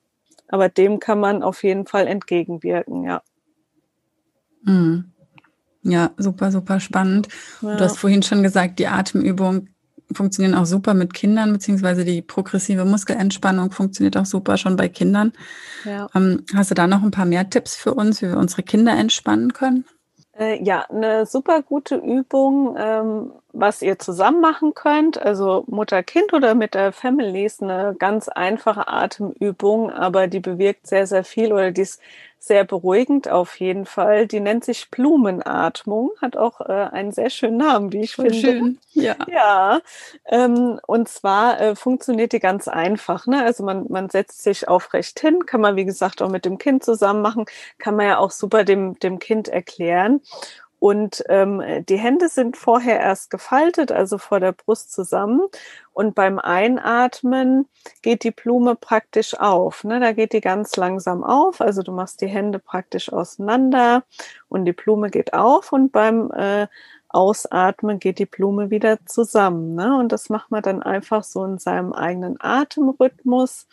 Aber 0.49 0.69
dem 0.69 1.00
kann 1.00 1.19
man 1.19 1.43
auf 1.43 1.64
jeden 1.64 1.87
Fall 1.87 2.07
entgegenwirken, 2.07 3.05
ja. 3.05 3.23
Mhm. 4.64 5.12
Ja, 5.83 6.11
super, 6.17 6.52
super 6.52 6.79
spannend. 6.79 7.29
Ja. 7.61 7.76
Du 7.76 7.85
hast 7.85 7.99
vorhin 7.99 8.23
schon 8.23 8.43
gesagt, 8.43 8.79
die 8.79 8.87
Atemübung 8.87 9.69
funktionieren 10.13 10.55
auch 10.55 10.67
super 10.67 10.95
mit 10.95 11.15
Kindern, 11.15 11.53
beziehungsweise 11.53 12.05
die 12.05 12.23
progressive 12.23 12.85
Muskelentspannung 12.85 13.71
funktioniert 13.71 14.17
auch 14.17 14.27
super 14.27 14.57
schon 14.57 14.77
bei 14.77 14.89
Kindern. 14.89 15.33
Ja. 15.85 16.09
Ähm, 16.15 16.45
hast 16.55 16.71
du 16.71 16.75
da 16.75 16.87
noch 16.87 17.03
ein 17.03 17.11
paar 17.11 17.27
mehr 17.27 17.49
Tipps 17.49 17.77
für 17.77 17.95
uns, 17.95 18.23
wie 18.23 18.29
wir 18.29 18.37
unsere 18.37 18.63
Kinder 18.63 18.93
entspannen 18.93 19.53
können? 19.53 19.85
Äh, 20.39 20.63
ja, 20.63 20.87
eine 20.89 21.27
super 21.27 21.63
gute 21.63 21.97
Übung, 21.97 22.75
ähm, 22.79 23.33
was 23.53 23.83
ihr 23.83 23.99
zusammen 23.99 24.41
machen 24.41 24.75
könnt. 24.75 25.21
Also 25.21 25.65
Mutter-Kind 25.67 26.33
oder 26.33 26.55
mit 26.55 26.75
der 26.75 26.93
Family 26.93 27.45
ist 27.45 27.63
eine 27.63 27.95
ganz 27.99 28.29
einfache 28.29 28.89
Atemübung, 28.89 29.91
aber 29.91 30.29
die 30.29 30.41
bewirkt 30.41 30.87
sehr, 30.87 31.07
sehr 31.07 31.25
viel 31.25 31.53
oder 31.53 31.71
die 31.71 31.83
ist 31.83 32.01
sehr 32.43 32.65
beruhigend 32.65 33.29
auf 33.29 33.61
jeden 33.61 33.87
Fall. 33.87 34.27
Die 34.27 34.41
nennt 34.41 34.65
sich 34.65 34.91
Blumenatmung, 34.91 36.11
hat 36.21 36.37
auch 36.37 36.61
äh, 36.61 36.73
einen 36.73 37.13
sehr 37.13 37.31
schönen 37.31 37.57
Namen, 37.57 37.93
wie 37.93 38.01
ich 38.01 38.17
Voll 38.17 38.31
finde. 38.31 38.41
Schön, 38.41 38.79
ja. 38.95 39.15
Ja, 39.31 39.81
ähm, 40.27 40.81
und 40.89 41.09
zwar 41.09 41.61
äh, 41.61 41.77
funktioniert 41.77 42.33
die 42.33 42.41
ganz 42.41 42.67
einfach. 42.67 43.29
Ne? 43.29 43.45
Also 43.45 43.63
man, 43.63 43.87
man 43.91 44.11
setzt 44.11 44.43
sich 44.43 44.67
aufrecht 44.67 45.21
hin, 45.21 45.47
kann 45.47 45.61
man 45.61 45.77
wie 45.77 45.85
gesagt 45.85 46.21
auch 46.21 46.31
mit 46.31 46.45
dem 46.45 46.59
Kind 46.59 46.83
zusammen 46.83 47.23
machen, 47.23 47.45
kann 47.79 47.95
man 47.95 48.07
ja 48.07 48.19
auch 48.19 48.33
super 48.33 48.65
dem, 48.65 48.99
dem 48.99 49.21
Kind 49.21 49.47
erklären. 49.47 50.21
Und 50.83 51.23
ähm, 51.29 51.62
die 51.89 51.97
Hände 51.97 52.29
sind 52.29 52.57
vorher 52.57 52.99
erst 52.99 53.31
gefaltet, 53.31 53.93
also 53.93 54.19
vor 54.19 54.41
der 54.41 54.51
Brust 54.51 54.93
zusammen. 54.93 55.43
Und 55.93 56.17
beim 56.17 56.41
Einatmen 56.41 57.69
geht 58.03 58.25
die 58.25 58.33
Blume 58.33 58.75
praktisch 58.75 59.39
auf. 59.39 59.85
Ne? 59.85 60.01
Da 60.01 60.11
geht 60.11 60.33
die 60.33 60.41
ganz 60.41 60.75
langsam 60.75 61.23
auf. 61.23 61.61
Also 61.61 61.85
du 61.85 61.93
machst 61.93 62.21
die 62.21 62.27
Hände 62.27 62.59
praktisch 62.59 63.12
auseinander 63.12 64.03
und 64.49 64.65
die 64.65 64.73
Blume 64.73 65.11
geht 65.11 65.35
auf. 65.35 65.71
Und 65.71 65.93
beim 65.93 66.33
äh, 66.33 66.67
Ausatmen 67.11 68.01
geht 68.01 68.19
die 68.19 68.27
Blume 68.27 68.71
wieder 68.71 69.07
zusammen. 69.07 69.77
Ne? 69.77 69.97
Und 69.97 70.11
das 70.11 70.31
macht 70.31 70.51
man 70.51 70.65
dann 70.65 70.83
einfach 70.83 71.23
so 71.23 71.45
in 71.45 71.59
seinem 71.59 71.93
eigenen 71.93 72.39
Atemrhythmus 72.41 73.69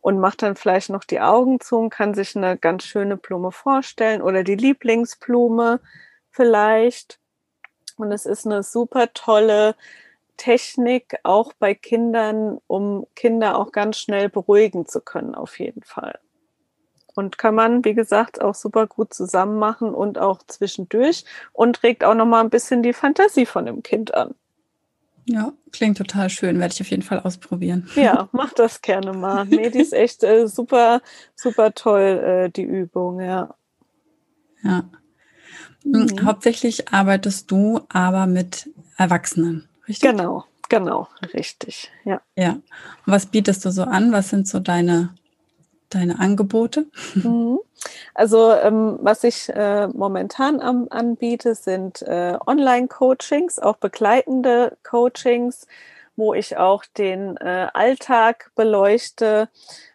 und 0.00 0.18
macht 0.18 0.42
dann 0.42 0.56
vielleicht 0.56 0.90
noch 0.90 1.04
die 1.04 1.20
Augen 1.20 1.60
zu 1.60 1.76
und 1.76 1.90
kann 1.90 2.12
sich 2.12 2.34
eine 2.34 2.58
ganz 2.58 2.82
schöne 2.82 3.16
Blume 3.16 3.52
vorstellen 3.52 4.20
oder 4.20 4.42
die 4.42 4.56
Lieblingsblume 4.56 5.78
vielleicht. 6.30 7.18
Und 7.96 8.12
es 8.12 8.26
ist 8.26 8.46
eine 8.46 8.62
super 8.62 9.12
tolle 9.12 9.74
Technik, 10.36 11.18
auch 11.22 11.52
bei 11.52 11.74
Kindern, 11.74 12.58
um 12.66 13.06
Kinder 13.14 13.58
auch 13.58 13.72
ganz 13.72 13.98
schnell 13.98 14.30
beruhigen 14.30 14.86
zu 14.86 15.02
können, 15.02 15.34
auf 15.34 15.58
jeden 15.58 15.82
Fall. 15.82 16.18
Und 17.14 17.36
kann 17.36 17.54
man, 17.54 17.84
wie 17.84 17.92
gesagt, 17.92 18.40
auch 18.40 18.54
super 18.54 18.86
gut 18.86 19.12
zusammen 19.12 19.58
machen 19.58 19.92
und 19.92 20.18
auch 20.18 20.42
zwischendurch 20.46 21.24
und 21.52 21.82
regt 21.82 22.04
auch 22.04 22.14
nochmal 22.14 22.42
ein 22.42 22.50
bisschen 22.50 22.82
die 22.82 22.94
Fantasie 22.94 23.44
von 23.44 23.66
dem 23.66 23.82
Kind 23.82 24.14
an. 24.14 24.34
Ja, 25.26 25.52
klingt 25.72 25.98
total 25.98 26.30
schön. 26.30 26.58
Werde 26.58 26.72
ich 26.72 26.80
auf 26.80 26.90
jeden 26.90 27.02
Fall 27.02 27.20
ausprobieren. 27.20 27.88
Ja, 27.94 28.28
mach 28.32 28.52
das 28.52 28.80
gerne 28.80 29.12
mal. 29.12 29.44
Nee, 29.44 29.70
die 29.70 29.80
ist 29.80 29.92
echt 29.92 30.24
äh, 30.24 30.48
super, 30.48 31.02
super 31.34 31.72
toll, 31.72 32.00
äh, 32.02 32.50
die 32.50 32.62
Übung, 32.62 33.20
ja. 33.20 33.54
Ja. 34.62 34.84
Mhm. 35.84 36.24
Hauptsächlich 36.24 36.92
arbeitest 36.92 37.50
du 37.50 37.80
aber 37.88 38.26
mit 38.26 38.70
Erwachsenen, 38.96 39.68
richtig? 39.88 40.10
Genau, 40.10 40.44
genau, 40.68 41.08
richtig, 41.34 41.90
ja. 42.04 42.20
Ja. 42.36 42.52
Und 42.52 42.62
was 43.06 43.26
bietest 43.26 43.64
du 43.64 43.70
so 43.70 43.84
an? 43.84 44.12
Was 44.12 44.30
sind 44.30 44.46
so 44.46 44.60
deine, 44.60 45.14
deine 45.88 46.18
Angebote? 46.18 46.86
Mhm. 47.14 47.58
Also 48.14 48.52
ähm, 48.52 48.98
was 49.00 49.24
ich 49.24 49.48
äh, 49.48 49.88
momentan 49.88 50.60
am, 50.60 50.88
anbiete, 50.90 51.54
sind 51.54 52.02
äh, 52.02 52.36
Online-Coachings, 52.46 53.58
auch 53.58 53.76
begleitende 53.76 54.76
Coachings, 54.82 55.66
wo 56.16 56.34
ich 56.34 56.58
auch 56.58 56.84
den 56.84 57.38
äh, 57.38 57.68
Alltag 57.72 58.50
beleuchte, 58.54 59.48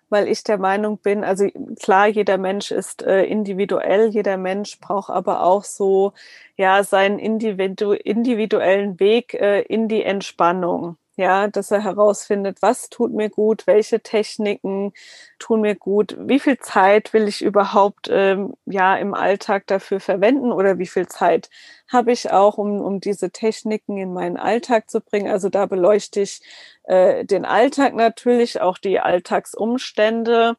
weil 0.09 0.27
ich 0.27 0.43
der 0.43 0.57
Meinung 0.57 0.97
bin, 1.00 1.24
also 1.24 1.47
klar, 1.81 2.07
jeder 2.07 2.38
Mensch 2.38 2.71
ist 2.71 3.03
äh, 3.03 3.24
individuell, 3.24 4.09
jeder 4.09 4.38
Mensch 4.38 4.79
braucht 4.79 5.09
aber 5.09 5.43
auch 5.43 5.63
so 5.63 6.13
ja 6.57 6.83
seinen 6.83 7.19
individu 7.19 7.91
individuellen 7.93 9.00
Weg 9.00 9.33
äh, 9.35 9.62
in 9.62 9.88
die 9.88 10.03
Entspannung 10.03 10.97
ja, 11.17 11.48
dass 11.48 11.72
er 11.72 11.84
herausfindet, 11.84 12.62
was 12.62 12.89
tut 12.89 13.13
mir 13.13 13.29
gut, 13.29 13.67
welche 13.67 14.01
Techniken 14.01 14.93
tun 15.39 15.62
mir 15.62 15.75
gut, 15.75 16.15
wie 16.19 16.39
viel 16.39 16.57
Zeit 16.60 17.13
will 17.13 17.27
ich 17.27 17.41
überhaupt 17.41 18.10
ähm, 18.12 18.53
ja 18.65 18.95
im 18.98 19.13
Alltag 19.13 19.67
dafür 19.67 20.00
verwenden 20.00 20.51
oder 20.51 20.77
wie 20.77 20.88
viel 20.88 21.07
Zeit 21.07 21.50
habe 21.91 22.12
ich 22.12 22.31
auch, 22.31 22.57
um, 22.57 22.81
um 22.81 23.00
diese 23.00 23.31
Techniken 23.31 23.98
in 23.98 24.13
meinen 24.13 24.38
Alltag 24.38 24.89
zu 24.89 25.01
bringen. 25.01 25.31
Also 25.31 25.50
da 25.50 25.65
beleuchte 25.65 26.22
ich 26.22 26.41
äh, 26.84 27.25
den 27.25 27.45
Alltag 27.45 27.93
natürlich, 27.95 28.62
auch 28.62 28.77
die 28.77 29.00
Alltagsumstände 29.00 30.57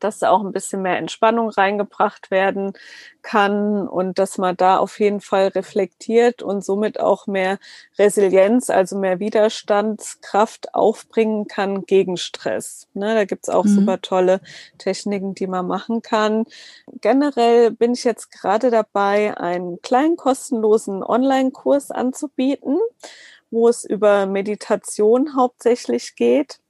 dass 0.00 0.18
da 0.18 0.30
auch 0.30 0.44
ein 0.44 0.52
bisschen 0.52 0.82
mehr 0.82 0.98
Entspannung 0.98 1.50
reingebracht 1.50 2.30
werden 2.30 2.72
kann 3.22 3.88
und 3.88 4.18
dass 4.18 4.38
man 4.38 4.56
da 4.56 4.78
auf 4.78 5.00
jeden 5.00 5.20
Fall 5.20 5.48
reflektiert 5.48 6.42
und 6.42 6.64
somit 6.64 7.00
auch 7.00 7.26
mehr 7.26 7.58
Resilienz, 7.98 8.70
also 8.70 8.96
mehr 8.96 9.18
Widerstandskraft 9.18 10.74
aufbringen 10.74 11.48
kann 11.48 11.86
gegen 11.86 12.16
Stress. 12.16 12.88
Ne, 12.94 13.14
da 13.14 13.24
gibt's 13.24 13.48
auch 13.48 13.64
mhm. 13.64 13.68
super 13.68 14.00
tolle 14.00 14.40
Techniken, 14.78 15.34
die 15.34 15.48
man 15.48 15.66
machen 15.66 16.02
kann. 16.02 16.44
Generell 17.00 17.72
bin 17.72 17.92
ich 17.92 18.04
jetzt 18.04 18.30
gerade 18.30 18.70
dabei, 18.70 19.36
einen 19.36 19.82
kleinen 19.82 20.16
kostenlosen 20.16 21.02
Online-Kurs 21.02 21.90
anzubieten, 21.90 22.78
wo 23.50 23.68
es 23.68 23.84
über 23.84 24.26
Meditation 24.26 25.36
hauptsächlich 25.36 26.14
geht 26.14 26.60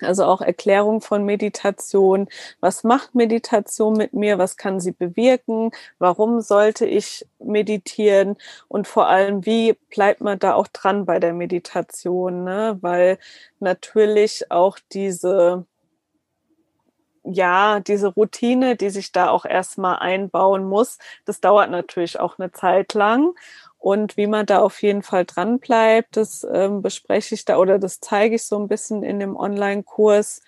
Also 0.00 0.24
auch 0.24 0.40
Erklärung 0.40 1.00
von 1.00 1.24
Meditation. 1.24 2.28
Was 2.60 2.84
macht 2.84 3.14
Meditation 3.14 3.94
mit 3.94 4.12
mir? 4.12 4.38
Was 4.38 4.56
kann 4.56 4.80
sie 4.80 4.92
bewirken? 4.92 5.70
Warum 5.98 6.40
sollte 6.40 6.86
ich 6.86 7.26
meditieren? 7.38 8.36
Und 8.68 8.88
vor 8.88 9.08
allem, 9.08 9.44
wie 9.46 9.74
bleibt 9.90 10.20
man 10.20 10.38
da 10.38 10.54
auch 10.54 10.68
dran 10.68 11.04
bei 11.04 11.18
der 11.20 11.32
Meditation? 11.34 12.44
Ne? 12.44 12.78
Weil 12.80 13.18
natürlich 13.60 14.50
auch 14.50 14.78
diese, 14.92 15.66
ja, 17.24 17.80
diese 17.80 18.08
Routine, 18.08 18.76
die 18.76 18.90
sich 18.90 19.12
da 19.12 19.30
auch 19.30 19.44
erstmal 19.44 19.98
einbauen 19.98 20.64
muss, 20.64 20.98
das 21.24 21.40
dauert 21.40 21.70
natürlich 21.70 22.18
auch 22.18 22.38
eine 22.38 22.52
Zeit 22.52 22.94
lang. 22.94 23.34
Und 23.80 24.16
wie 24.18 24.26
man 24.26 24.46
da 24.46 24.60
auf 24.60 24.82
jeden 24.82 25.02
Fall 25.02 25.24
dran 25.24 25.58
bleibt, 25.58 26.16
das 26.18 26.46
ähm, 26.52 26.82
bespreche 26.82 27.34
ich 27.34 27.46
da 27.46 27.56
oder 27.58 27.78
das 27.78 27.98
zeige 28.00 28.36
ich 28.36 28.44
so 28.44 28.58
ein 28.58 28.68
bisschen 28.68 29.02
in 29.02 29.18
dem 29.20 29.36
Online-Kurs. 29.36 30.42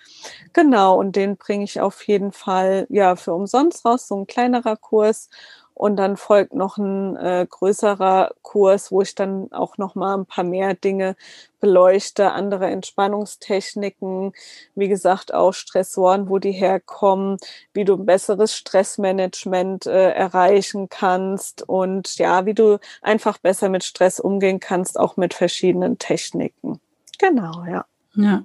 Genau, 0.53 0.97
und 0.99 1.15
den 1.15 1.37
bringe 1.37 1.63
ich 1.63 1.81
auf 1.81 2.03
jeden 2.07 2.31
Fall 2.31 2.85
ja 2.89 3.15
für 3.15 3.33
umsonst 3.33 3.85
raus, 3.85 4.07
so 4.07 4.15
ein 4.17 4.27
kleinerer 4.27 4.77
Kurs. 4.77 5.29
Und 5.73 5.95
dann 5.97 6.17
folgt 6.17 6.53
noch 6.53 6.77
ein 6.77 7.15
äh, 7.15 7.47
größerer 7.49 8.31
Kurs, 8.41 8.91
wo 8.91 9.01
ich 9.01 9.15
dann 9.15 9.51
auch 9.51 9.77
noch 9.77 9.95
mal 9.95 10.15
ein 10.15 10.25
paar 10.25 10.43
mehr 10.43 10.75
Dinge 10.75 11.15
beleuchte, 11.59 12.31
andere 12.31 12.67
Entspannungstechniken, 12.67 14.33
wie 14.75 14.87
gesagt 14.87 15.33
auch 15.33 15.53
Stressoren, 15.53 16.29
wo 16.29 16.37
die 16.37 16.51
herkommen, 16.51 17.37
wie 17.73 17.85
du 17.85 17.95
ein 17.95 18.05
besseres 18.05 18.55
Stressmanagement 18.55 19.85
äh, 19.85 20.11
erreichen 20.11 20.89
kannst 20.89 21.67
und 21.67 22.17
ja, 22.17 22.45
wie 22.45 22.53
du 22.53 22.79
einfach 23.01 23.37
besser 23.37 23.69
mit 23.69 23.83
Stress 23.83 24.19
umgehen 24.19 24.59
kannst, 24.59 24.99
auch 24.99 25.17
mit 25.17 25.33
verschiedenen 25.33 25.97
Techniken. 25.97 26.79
Genau, 27.17 27.63
ja. 27.65 27.85
Ja, 28.15 28.43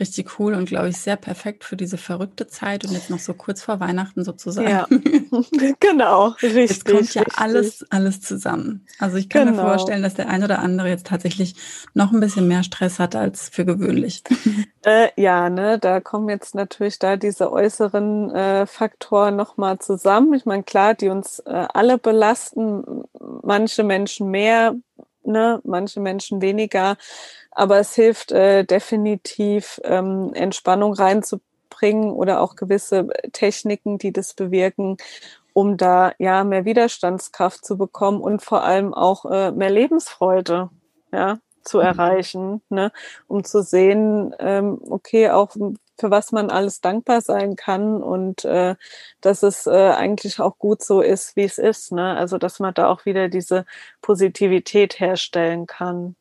richtig 0.00 0.38
cool 0.38 0.54
und 0.54 0.66
glaube 0.66 0.88
ich 0.88 0.96
sehr 0.96 1.16
perfekt 1.16 1.64
für 1.64 1.76
diese 1.76 1.98
verrückte 1.98 2.46
Zeit 2.46 2.84
und 2.84 2.92
jetzt 2.92 3.10
noch 3.10 3.18
so 3.18 3.34
kurz 3.34 3.62
vor 3.62 3.78
Weihnachten 3.78 4.24
sozusagen. 4.24 4.68
Ja, 4.68 4.86
genau, 5.80 6.28
richtig. 6.42 6.54
Jetzt 6.54 6.84
kommt 6.84 7.14
ja 7.14 7.22
richtig. 7.22 7.38
alles, 7.38 7.86
alles 7.90 8.20
zusammen. 8.20 8.86
Also 8.98 9.18
ich 9.18 9.28
kann 9.28 9.48
genau. 9.48 9.62
mir 9.62 9.68
vorstellen, 9.68 10.02
dass 10.02 10.14
der 10.14 10.28
ein 10.28 10.42
oder 10.42 10.60
andere 10.60 10.88
jetzt 10.88 11.06
tatsächlich 11.06 11.56
noch 11.94 12.12
ein 12.12 12.20
bisschen 12.20 12.48
mehr 12.48 12.62
Stress 12.62 12.98
hat 12.98 13.14
als 13.14 13.48
für 13.48 13.64
gewöhnlich. 13.64 14.22
Äh, 14.84 15.10
ja, 15.14 15.48
ne, 15.48 15.78
da 15.78 16.00
kommen 16.00 16.28
jetzt 16.28 16.56
natürlich 16.56 16.98
da 16.98 17.16
diese 17.16 17.52
äußeren 17.52 18.30
äh, 18.34 18.66
Faktoren 18.66 19.36
nochmal 19.36 19.78
zusammen. 19.78 20.34
Ich 20.34 20.44
meine, 20.44 20.64
klar, 20.64 20.94
die 20.94 21.08
uns 21.08 21.38
äh, 21.38 21.68
alle 21.72 21.98
belasten, 21.98 23.04
manche 23.44 23.84
Menschen 23.84 24.32
mehr, 24.32 24.74
ne, 25.24 25.60
manche 25.64 26.00
Menschen 26.00 26.42
weniger. 26.42 26.96
Aber 27.50 27.78
es 27.78 27.94
hilft 27.94 28.32
äh, 28.32 28.64
definitiv, 28.64 29.80
ähm, 29.84 30.32
Entspannung 30.34 30.94
reinzubringen 30.94 32.12
oder 32.12 32.40
auch 32.40 32.56
gewisse 32.56 33.08
Techniken, 33.32 33.98
die 33.98 34.12
das 34.12 34.34
bewirken, 34.34 34.96
um 35.52 35.76
da 35.76 36.12
ja 36.18 36.44
mehr 36.44 36.64
Widerstandskraft 36.64 37.64
zu 37.64 37.76
bekommen 37.76 38.20
und 38.20 38.42
vor 38.42 38.64
allem 38.64 38.94
auch 38.94 39.24
äh, 39.26 39.52
mehr 39.52 39.70
Lebensfreude, 39.70 40.70
ja, 41.12 41.38
zu 41.62 41.78
mhm. 41.78 41.84
erreichen, 41.84 42.62
ne, 42.68 42.92
um 43.26 43.44
zu 43.44 43.62
sehen, 43.62 44.34
ähm, 44.38 44.78
okay, 44.88 45.30
auch 45.30 45.56
für 45.98 46.10
was 46.10 46.32
man 46.32 46.50
alles 46.50 46.80
dankbar 46.80 47.20
sein 47.20 47.56
kann 47.56 48.02
und 48.02 48.44
äh, 48.44 48.74
dass 49.20 49.42
es 49.42 49.66
äh, 49.66 49.90
eigentlich 49.90 50.40
auch 50.40 50.58
gut 50.58 50.82
so 50.82 51.00
ist, 51.00 51.36
wie 51.36 51.44
es 51.44 51.58
ist, 51.58 51.92
ne, 51.92 52.16
also 52.16 52.38
dass 52.38 52.60
man 52.60 52.74
da 52.74 52.88
auch 52.88 53.04
wieder 53.04 53.28
diese 53.28 53.64
Positivität 54.00 54.98
herstellen 54.98 55.66
kann. 55.66 56.16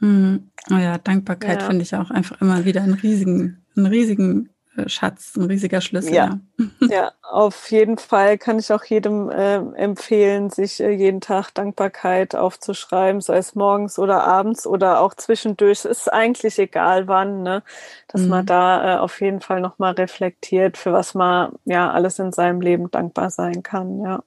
Mhm. 0.00 0.50
Oh 0.70 0.76
ja, 0.76 0.98
Dankbarkeit 0.98 1.62
ja. 1.62 1.66
finde 1.66 1.82
ich 1.82 1.94
auch 1.94 2.10
einfach 2.10 2.40
immer 2.40 2.64
wieder 2.64 2.82
einen 2.82 2.94
riesigen, 2.94 3.64
einen 3.76 3.86
riesigen 3.86 4.50
Schatz, 4.86 5.36
ein 5.36 5.44
riesiger 5.44 5.80
Schlüssel. 5.80 6.14
Ja. 6.14 6.38
ja, 6.80 7.12
auf 7.22 7.70
jeden 7.70 7.98
Fall 7.98 8.38
kann 8.38 8.58
ich 8.58 8.72
auch 8.72 8.84
jedem 8.84 9.30
äh, 9.30 9.56
empfehlen, 9.76 10.50
sich 10.50 10.80
äh, 10.80 10.90
jeden 10.90 11.20
Tag 11.20 11.52
Dankbarkeit 11.52 12.34
aufzuschreiben, 12.34 13.20
sei 13.20 13.38
es 13.38 13.54
morgens 13.54 13.98
oder 13.98 14.24
abends 14.24 14.66
oder 14.66 15.00
auch 15.00 15.14
zwischendurch. 15.14 15.80
Es 15.80 15.84
ist 15.84 16.12
eigentlich 16.12 16.58
egal 16.58 17.06
wann, 17.06 17.42
ne? 17.42 17.62
dass 18.08 18.22
mhm. 18.22 18.28
man 18.28 18.46
da 18.46 18.96
äh, 18.96 18.98
auf 18.98 19.20
jeden 19.20 19.40
Fall 19.40 19.60
nochmal 19.60 19.92
reflektiert, 19.92 20.76
für 20.76 20.92
was 20.92 21.14
man 21.14 21.52
ja 21.64 21.90
alles 21.90 22.18
in 22.18 22.32
seinem 22.32 22.60
Leben 22.60 22.90
dankbar 22.90 23.30
sein 23.30 23.62
kann. 23.62 24.00
Ja. 24.00 24.22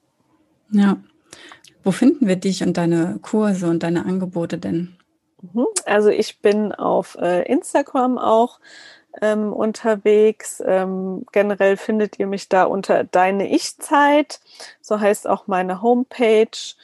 Ja. 0.70 0.96
Wo 1.84 1.90
finden 1.90 2.26
wir 2.26 2.36
dich 2.36 2.62
und 2.62 2.76
deine 2.76 3.18
Kurse 3.22 3.68
und 3.68 3.82
deine 3.82 4.04
Angebote 4.04 4.58
denn? 4.58 4.96
Mhm. 5.42 5.66
Also 5.86 6.08
ich 6.10 6.40
bin 6.40 6.72
auf 6.72 7.16
äh, 7.20 7.42
Instagram 7.50 8.18
auch 8.18 8.60
ähm, 9.20 9.52
unterwegs. 9.52 10.62
Ähm, 10.64 11.24
generell 11.32 11.76
findet 11.76 12.18
ihr 12.18 12.26
mich 12.26 12.48
da 12.48 12.64
unter 12.64 13.04
Deine 13.04 13.50
Ich-Zeit. 13.50 14.40
So 14.80 15.00
heißt 15.00 15.28
auch 15.28 15.46
meine 15.46 15.82
Homepage. 15.82 16.74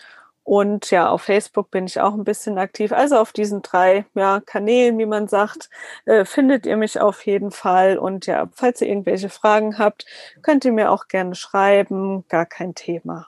Und 0.44 0.90
ja, 0.90 1.08
auf 1.08 1.22
Facebook 1.22 1.70
bin 1.70 1.86
ich 1.86 2.00
auch 2.00 2.12
ein 2.12 2.24
bisschen 2.24 2.58
aktiv. 2.58 2.92
Also 2.92 3.16
auf 3.16 3.32
diesen 3.32 3.62
drei 3.62 4.04
ja, 4.14 4.40
Kanälen, 4.40 4.98
wie 4.98 5.06
man 5.06 5.26
sagt, 5.26 5.70
äh, 6.04 6.26
findet 6.26 6.66
ihr 6.66 6.76
mich 6.76 7.00
auf 7.00 7.24
jeden 7.24 7.50
Fall. 7.50 7.96
Und 7.96 8.26
ja, 8.26 8.48
falls 8.52 8.82
ihr 8.82 8.88
irgendwelche 8.88 9.30
Fragen 9.30 9.78
habt, 9.78 10.04
könnt 10.42 10.66
ihr 10.66 10.72
mir 10.72 10.90
auch 10.90 11.08
gerne 11.08 11.34
schreiben. 11.34 12.24
Gar 12.28 12.44
kein 12.44 12.74
Thema. 12.74 13.26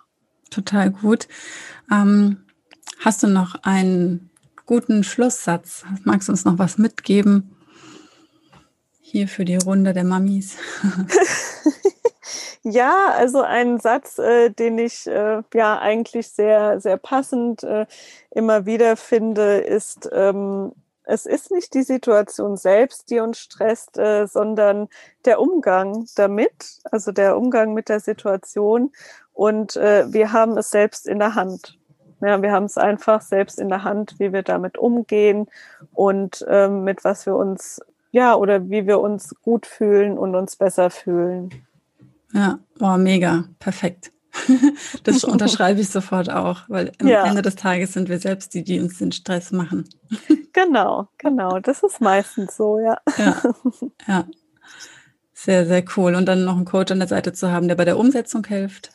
Total 0.50 0.90
gut. 0.90 1.26
Ähm, 1.90 2.44
hast 3.02 3.22
du 3.22 3.28
noch 3.28 3.56
einen 3.62 4.30
guten 4.66 5.02
Schlusssatz. 5.02 5.84
Magst 6.04 6.28
du 6.28 6.32
uns 6.32 6.44
noch 6.44 6.58
was 6.58 6.76
mitgeben? 6.76 7.55
Hier 9.08 9.28
für 9.28 9.45
die 9.45 9.56
Runde 9.56 9.92
der 9.92 10.02
Mamis. 10.02 10.56
ja, 12.64 13.12
also 13.16 13.40
ein 13.40 13.78
Satz, 13.78 14.19
äh, 14.19 14.50
den 14.50 14.78
ich 14.78 15.06
äh, 15.06 15.42
ja 15.54 15.78
eigentlich 15.78 16.26
sehr, 16.26 16.80
sehr 16.80 16.97
passend 16.97 17.62
äh, 17.62 17.86
immer 18.32 18.66
wieder 18.66 18.97
finde, 18.97 19.58
ist, 19.58 20.10
ähm, 20.12 20.73
es 21.04 21.25
ist 21.25 21.52
nicht 21.52 21.73
die 21.75 21.84
Situation 21.84 22.56
selbst, 22.56 23.08
die 23.08 23.21
uns 23.21 23.38
stresst, 23.38 23.97
äh, 23.97 24.26
sondern 24.26 24.88
der 25.25 25.40
Umgang 25.40 26.06
damit, 26.16 26.80
also 26.90 27.12
der 27.12 27.36
Umgang 27.36 27.75
mit 27.75 27.88
der 27.88 28.00
Situation. 28.00 28.90
Und 29.32 29.76
äh, 29.76 30.12
wir 30.12 30.32
haben 30.32 30.58
es 30.58 30.71
selbst 30.71 31.06
in 31.06 31.21
der 31.21 31.36
Hand. 31.36 31.78
Ja, 32.21 32.42
wir 32.42 32.50
haben 32.50 32.64
es 32.64 32.76
einfach 32.76 33.23
selbst 33.23 33.60
in 33.60 33.69
der 33.69 33.84
Hand, 33.84 34.16
wie 34.19 34.32
wir 34.32 34.42
damit 34.42 34.78
umgehen 34.78 35.47
und 35.92 36.45
ähm, 36.49 36.82
mit 36.82 37.04
was 37.04 37.25
wir 37.25 37.36
uns, 37.36 37.80
ja, 38.17 38.35
oder 38.35 38.71
wie 38.71 38.87
wir 38.87 38.99
uns 39.00 39.35
gut 39.43 39.67
fühlen 39.67 40.17
und 40.17 40.35
uns 40.35 40.57
besser 40.57 40.89
fühlen. 40.89 41.50
Ja, 42.33 42.61
wow, 42.79 42.97
mega, 42.97 43.45
perfekt. 43.59 44.11
das 45.05 45.23
unterschreibe 45.25 45.81
ich 45.81 45.91
sofort 45.91 46.31
auch, 46.31 46.63
weil 46.69 46.93
am 46.99 47.09
ja. 47.09 47.26
Ende 47.26 47.43
des 47.43 47.57
Tages 47.57 47.93
sind 47.93 48.09
wir 48.09 48.19
selbst 48.19 48.55
die, 48.55 48.65
die 48.65 48.81
uns 48.81 48.97
den 48.97 49.13
Stress 49.13 49.52
machen. 49.52 49.87
genau, 50.55 51.09
genau. 51.19 51.61
Das 51.61 51.83
ist 51.83 52.00
meistens 52.00 52.57
so, 52.57 52.79
ja. 52.79 52.97
Ja, 53.19 53.43
ja. 54.09 54.25
Sehr, 55.35 55.67
sehr 55.67 55.85
cool. 55.99 56.15
Und 56.15 56.25
dann 56.25 56.47
noch 56.47 56.57
einen 56.57 56.65
Coach 56.65 56.93
an 56.93 57.00
der 57.00 57.09
Seite 57.09 57.35
zu 57.35 57.52
haben, 57.52 57.69
der 57.69 57.75
bei 57.75 57.85
der 57.85 57.99
Umsetzung 57.99 58.47
hilft 58.47 58.93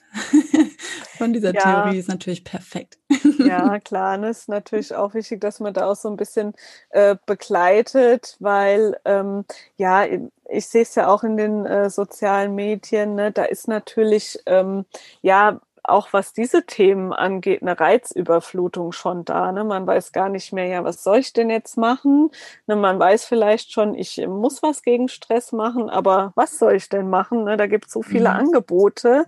von 1.21 1.33
dieser 1.33 1.53
ja. 1.53 1.83
Theorie 1.83 1.99
ist 1.99 2.09
natürlich 2.09 2.43
perfekt. 2.43 2.97
Ja, 3.37 3.77
klar, 3.85 4.17
ne, 4.17 4.29
ist 4.29 4.49
natürlich 4.49 4.95
auch 4.95 5.13
wichtig, 5.13 5.39
dass 5.39 5.59
man 5.59 5.71
da 5.71 5.85
auch 5.85 5.95
so 5.95 6.09
ein 6.09 6.17
bisschen 6.17 6.53
äh, 6.89 7.15
begleitet, 7.27 8.37
weil 8.39 8.97
ähm, 9.05 9.45
ja, 9.77 10.03
ich 10.49 10.65
sehe 10.65 10.81
es 10.81 10.95
ja 10.95 11.07
auch 11.07 11.23
in 11.23 11.37
den 11.37 11.67
äh, 11.67 11.91
sozialen 11.91 12.55
Medien, 12.55 13.13
ne, 13.13 13.31
da 13.31 13.43
ist 13.43 13.67
natürlich 13.67 14.39
ähm, 14.47 14.85
ja 15.21 15.61
auch 15.83 16.13
was 16.13 16.33
diese 16.33 16.65
Themen 16.65 17.11
angeht, 17.11 17.61
eine 17.61 17.79
Reizüberflutung 17.79 18.91
schon 18.91 19.25
da. 19.25 19.51
Ne? 19.51 19.63
Man 19.63 19.87
weiß 19.87 20.11
gar 20.11 20.29
nicht 20.29 20.53
mehr, 20.53 20.65
ja, 20.65 20.83
was 20.83 21.03
soll 21.03 21.17
ich 21.17 21.33
denn 21.33 21.49
jetzt 21.49 21.77
machen? 21.77 22.29
Ne, 22.67 22.75
man 22.75 22.99
weiß 22.99 23.25
vielleicht 23.25 23.71
schon, 23.71 23.95
ich 23.95 24.17
muss 24.27 24.61
was 24.61 24.83
gegen 24.83 25.07
Stress 25.07 25.51
machen, 25.51 25.89
aber 25.89 26.33
was 26.35 26.59
soll 26.59 26.75
ich 26.75 26.89
denn 26.89 27.09
machen? 27.09 27.45
Ne? 27.45 27.57
Da 27.57 27.67
gibt 27.67 27.87
es 27.87 27.93
so 27.93 28.03
viele 28.03 28.29
mhm. 28.29 28.35
Angebote. 28.35 29.25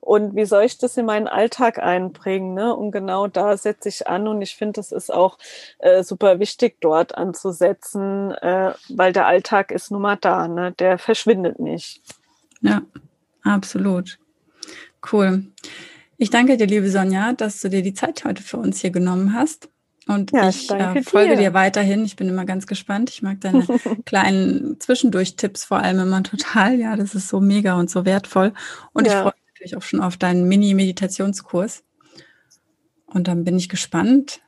Und 0.00 0.36
wie 0.36 0.44
soll 0.44 0.62
ich 0.62 0.78
das 0.78 0.96
in 0.96 1.06
meinen 1.06 1.26
Alltag 1.26 1.80
einbringen? 1.80 2.54
Ne? 2.54 2.74
Und 2.74 2.92
genau 2.92 3.26
da 3.26 3.56
setze 3.56 3.88
ich 3.88 4.06
an. 4.06 4.28
Und 4.28 4.40
ich 4.40 4.54
finde, 4.54 4.80
es 4.80 4.92
ist 4.92 5.12
auch 5.12 5.36
äh, 5.78 6.04
super 6.04 6.38
wichtig, 6.38 6.76
dort 6.80 7.16
anzusetzen, 7.16 8.30
äh, 8.30 8.72
weil 8.88 9.12
der 9.12 9.26
Alltag 9.26 9.72
ist 9.72 9.90
nun 9.90 10.02
mal 10.02 10.16
da. 10.16 10.46
Ne? 10.46 10.70
Der 10.78 10.98
verschwindet 10.98 11.58
nicht. 11.58 12.02
Ja, 12.60 12.82
absolut. 13.42 14.18
Cool. 15.10 15.44
Ich 16.18 16.30
danke 16.30 16.56
dir, 16.56 16.66
liebe 16.66 16.90
Sonja, 16.90 17.32
dass 17.32 17.60
du 17.60 17.68
dir 17.68 17.82
die 17.82 17.94
Zeit 17.94 18.24
heute 18.24 18.42
für 18.42 18.56
uns 18.56 18.80
hier 18.80 18.90
genommen 18.90 19.34
hast. 19.34 19.68
Und 20.08 20.30
ja, 20.30 20.48
ich 20.48 20.70
äh, 20.70 21.02
folge 21.02 21.36
dir. 21.36 21.50
dir. 21.50 21.54
weiterhin. 21.54 22.04
Ich 22.04 22.16
bin 22.16 22.28
immer 22.28 22.44
ganz 22.44 22.66
gespannt. 22.66 23.10
Ich 23.10 23.22
mag 23.22 23.40
deine 23.40 23.66
kleinen 24.06 24.78
Zwischendurch-Tipps 24.80 25.64
vor 25.64 25.78
allem 25.78 26.00
immer 26.00 26.22
total. 26.22 26.76
Ja, 26.76 26.96
das 26.96 27.14
ist 27.14 27.28
so 27.28 27.40
mega 27.40 27.74
und 27.74 27.90
so 27.90 28.04
wertvoll. 28.04 28.52
Und 28.92 29.06
ja. 29.06 29.12
ich 29.12 29.18
freue 29.18 29.32
mich 29.32 29.54
natürlich 29.54 29.76
auch 29.76 29.82
schon 29.82 30.00
auf 30.00 30.16
deinen 30.16 30.46
Mini-Meditationskurs. 30.48 31.82
Und 33.06 33.28
dann 33.28 33.44
bin 33.44 33.56
ich 33.58 33.68
gespannt, 33.68 34.40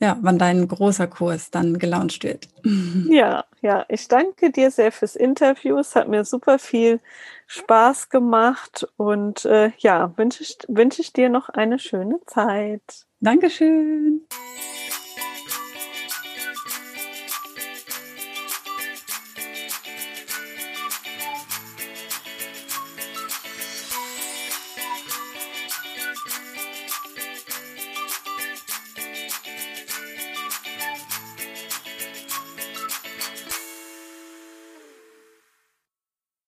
ja, 0.00 0.18
wann 0.22 0.38
dein 0.38 0.66
großer 0.66 1.06
Kurs 1.06 1.50
dann 1.50 1.78
gelauncht 1.78 2.24
wird. 2.24 2.48
Ja, 3.08 3.44
ja, 3.60 3.84
ich 3.88 4.08
danke 4.08 4.50
dir 4.50 4.70
sehr 4.70 4.92
fürs 4.92 5.16
Interview. 5.16 5.78
Es 5.78 5.96
hat 5.96 6.08
mir 6.08 6.24
super 6.24 6.58
viel 6.58 7.00
Spaß 7.46 8.08
gemacht 8.08 8.86
und 8.96 9.44
äh, 9.44 9.72
ja, 9.78 10.16
wünsche 10.16 10.42
ich, 10.42 10.58
wünsche 10.68 11.02
ich 11.02 11.12
dir 11.12 11.28
noch 11.28 11.48
eine 11.48 11.78
schöne 11.78 12.20
Zeit. 12.26 13.06
Dankeschön. 13.20 14.26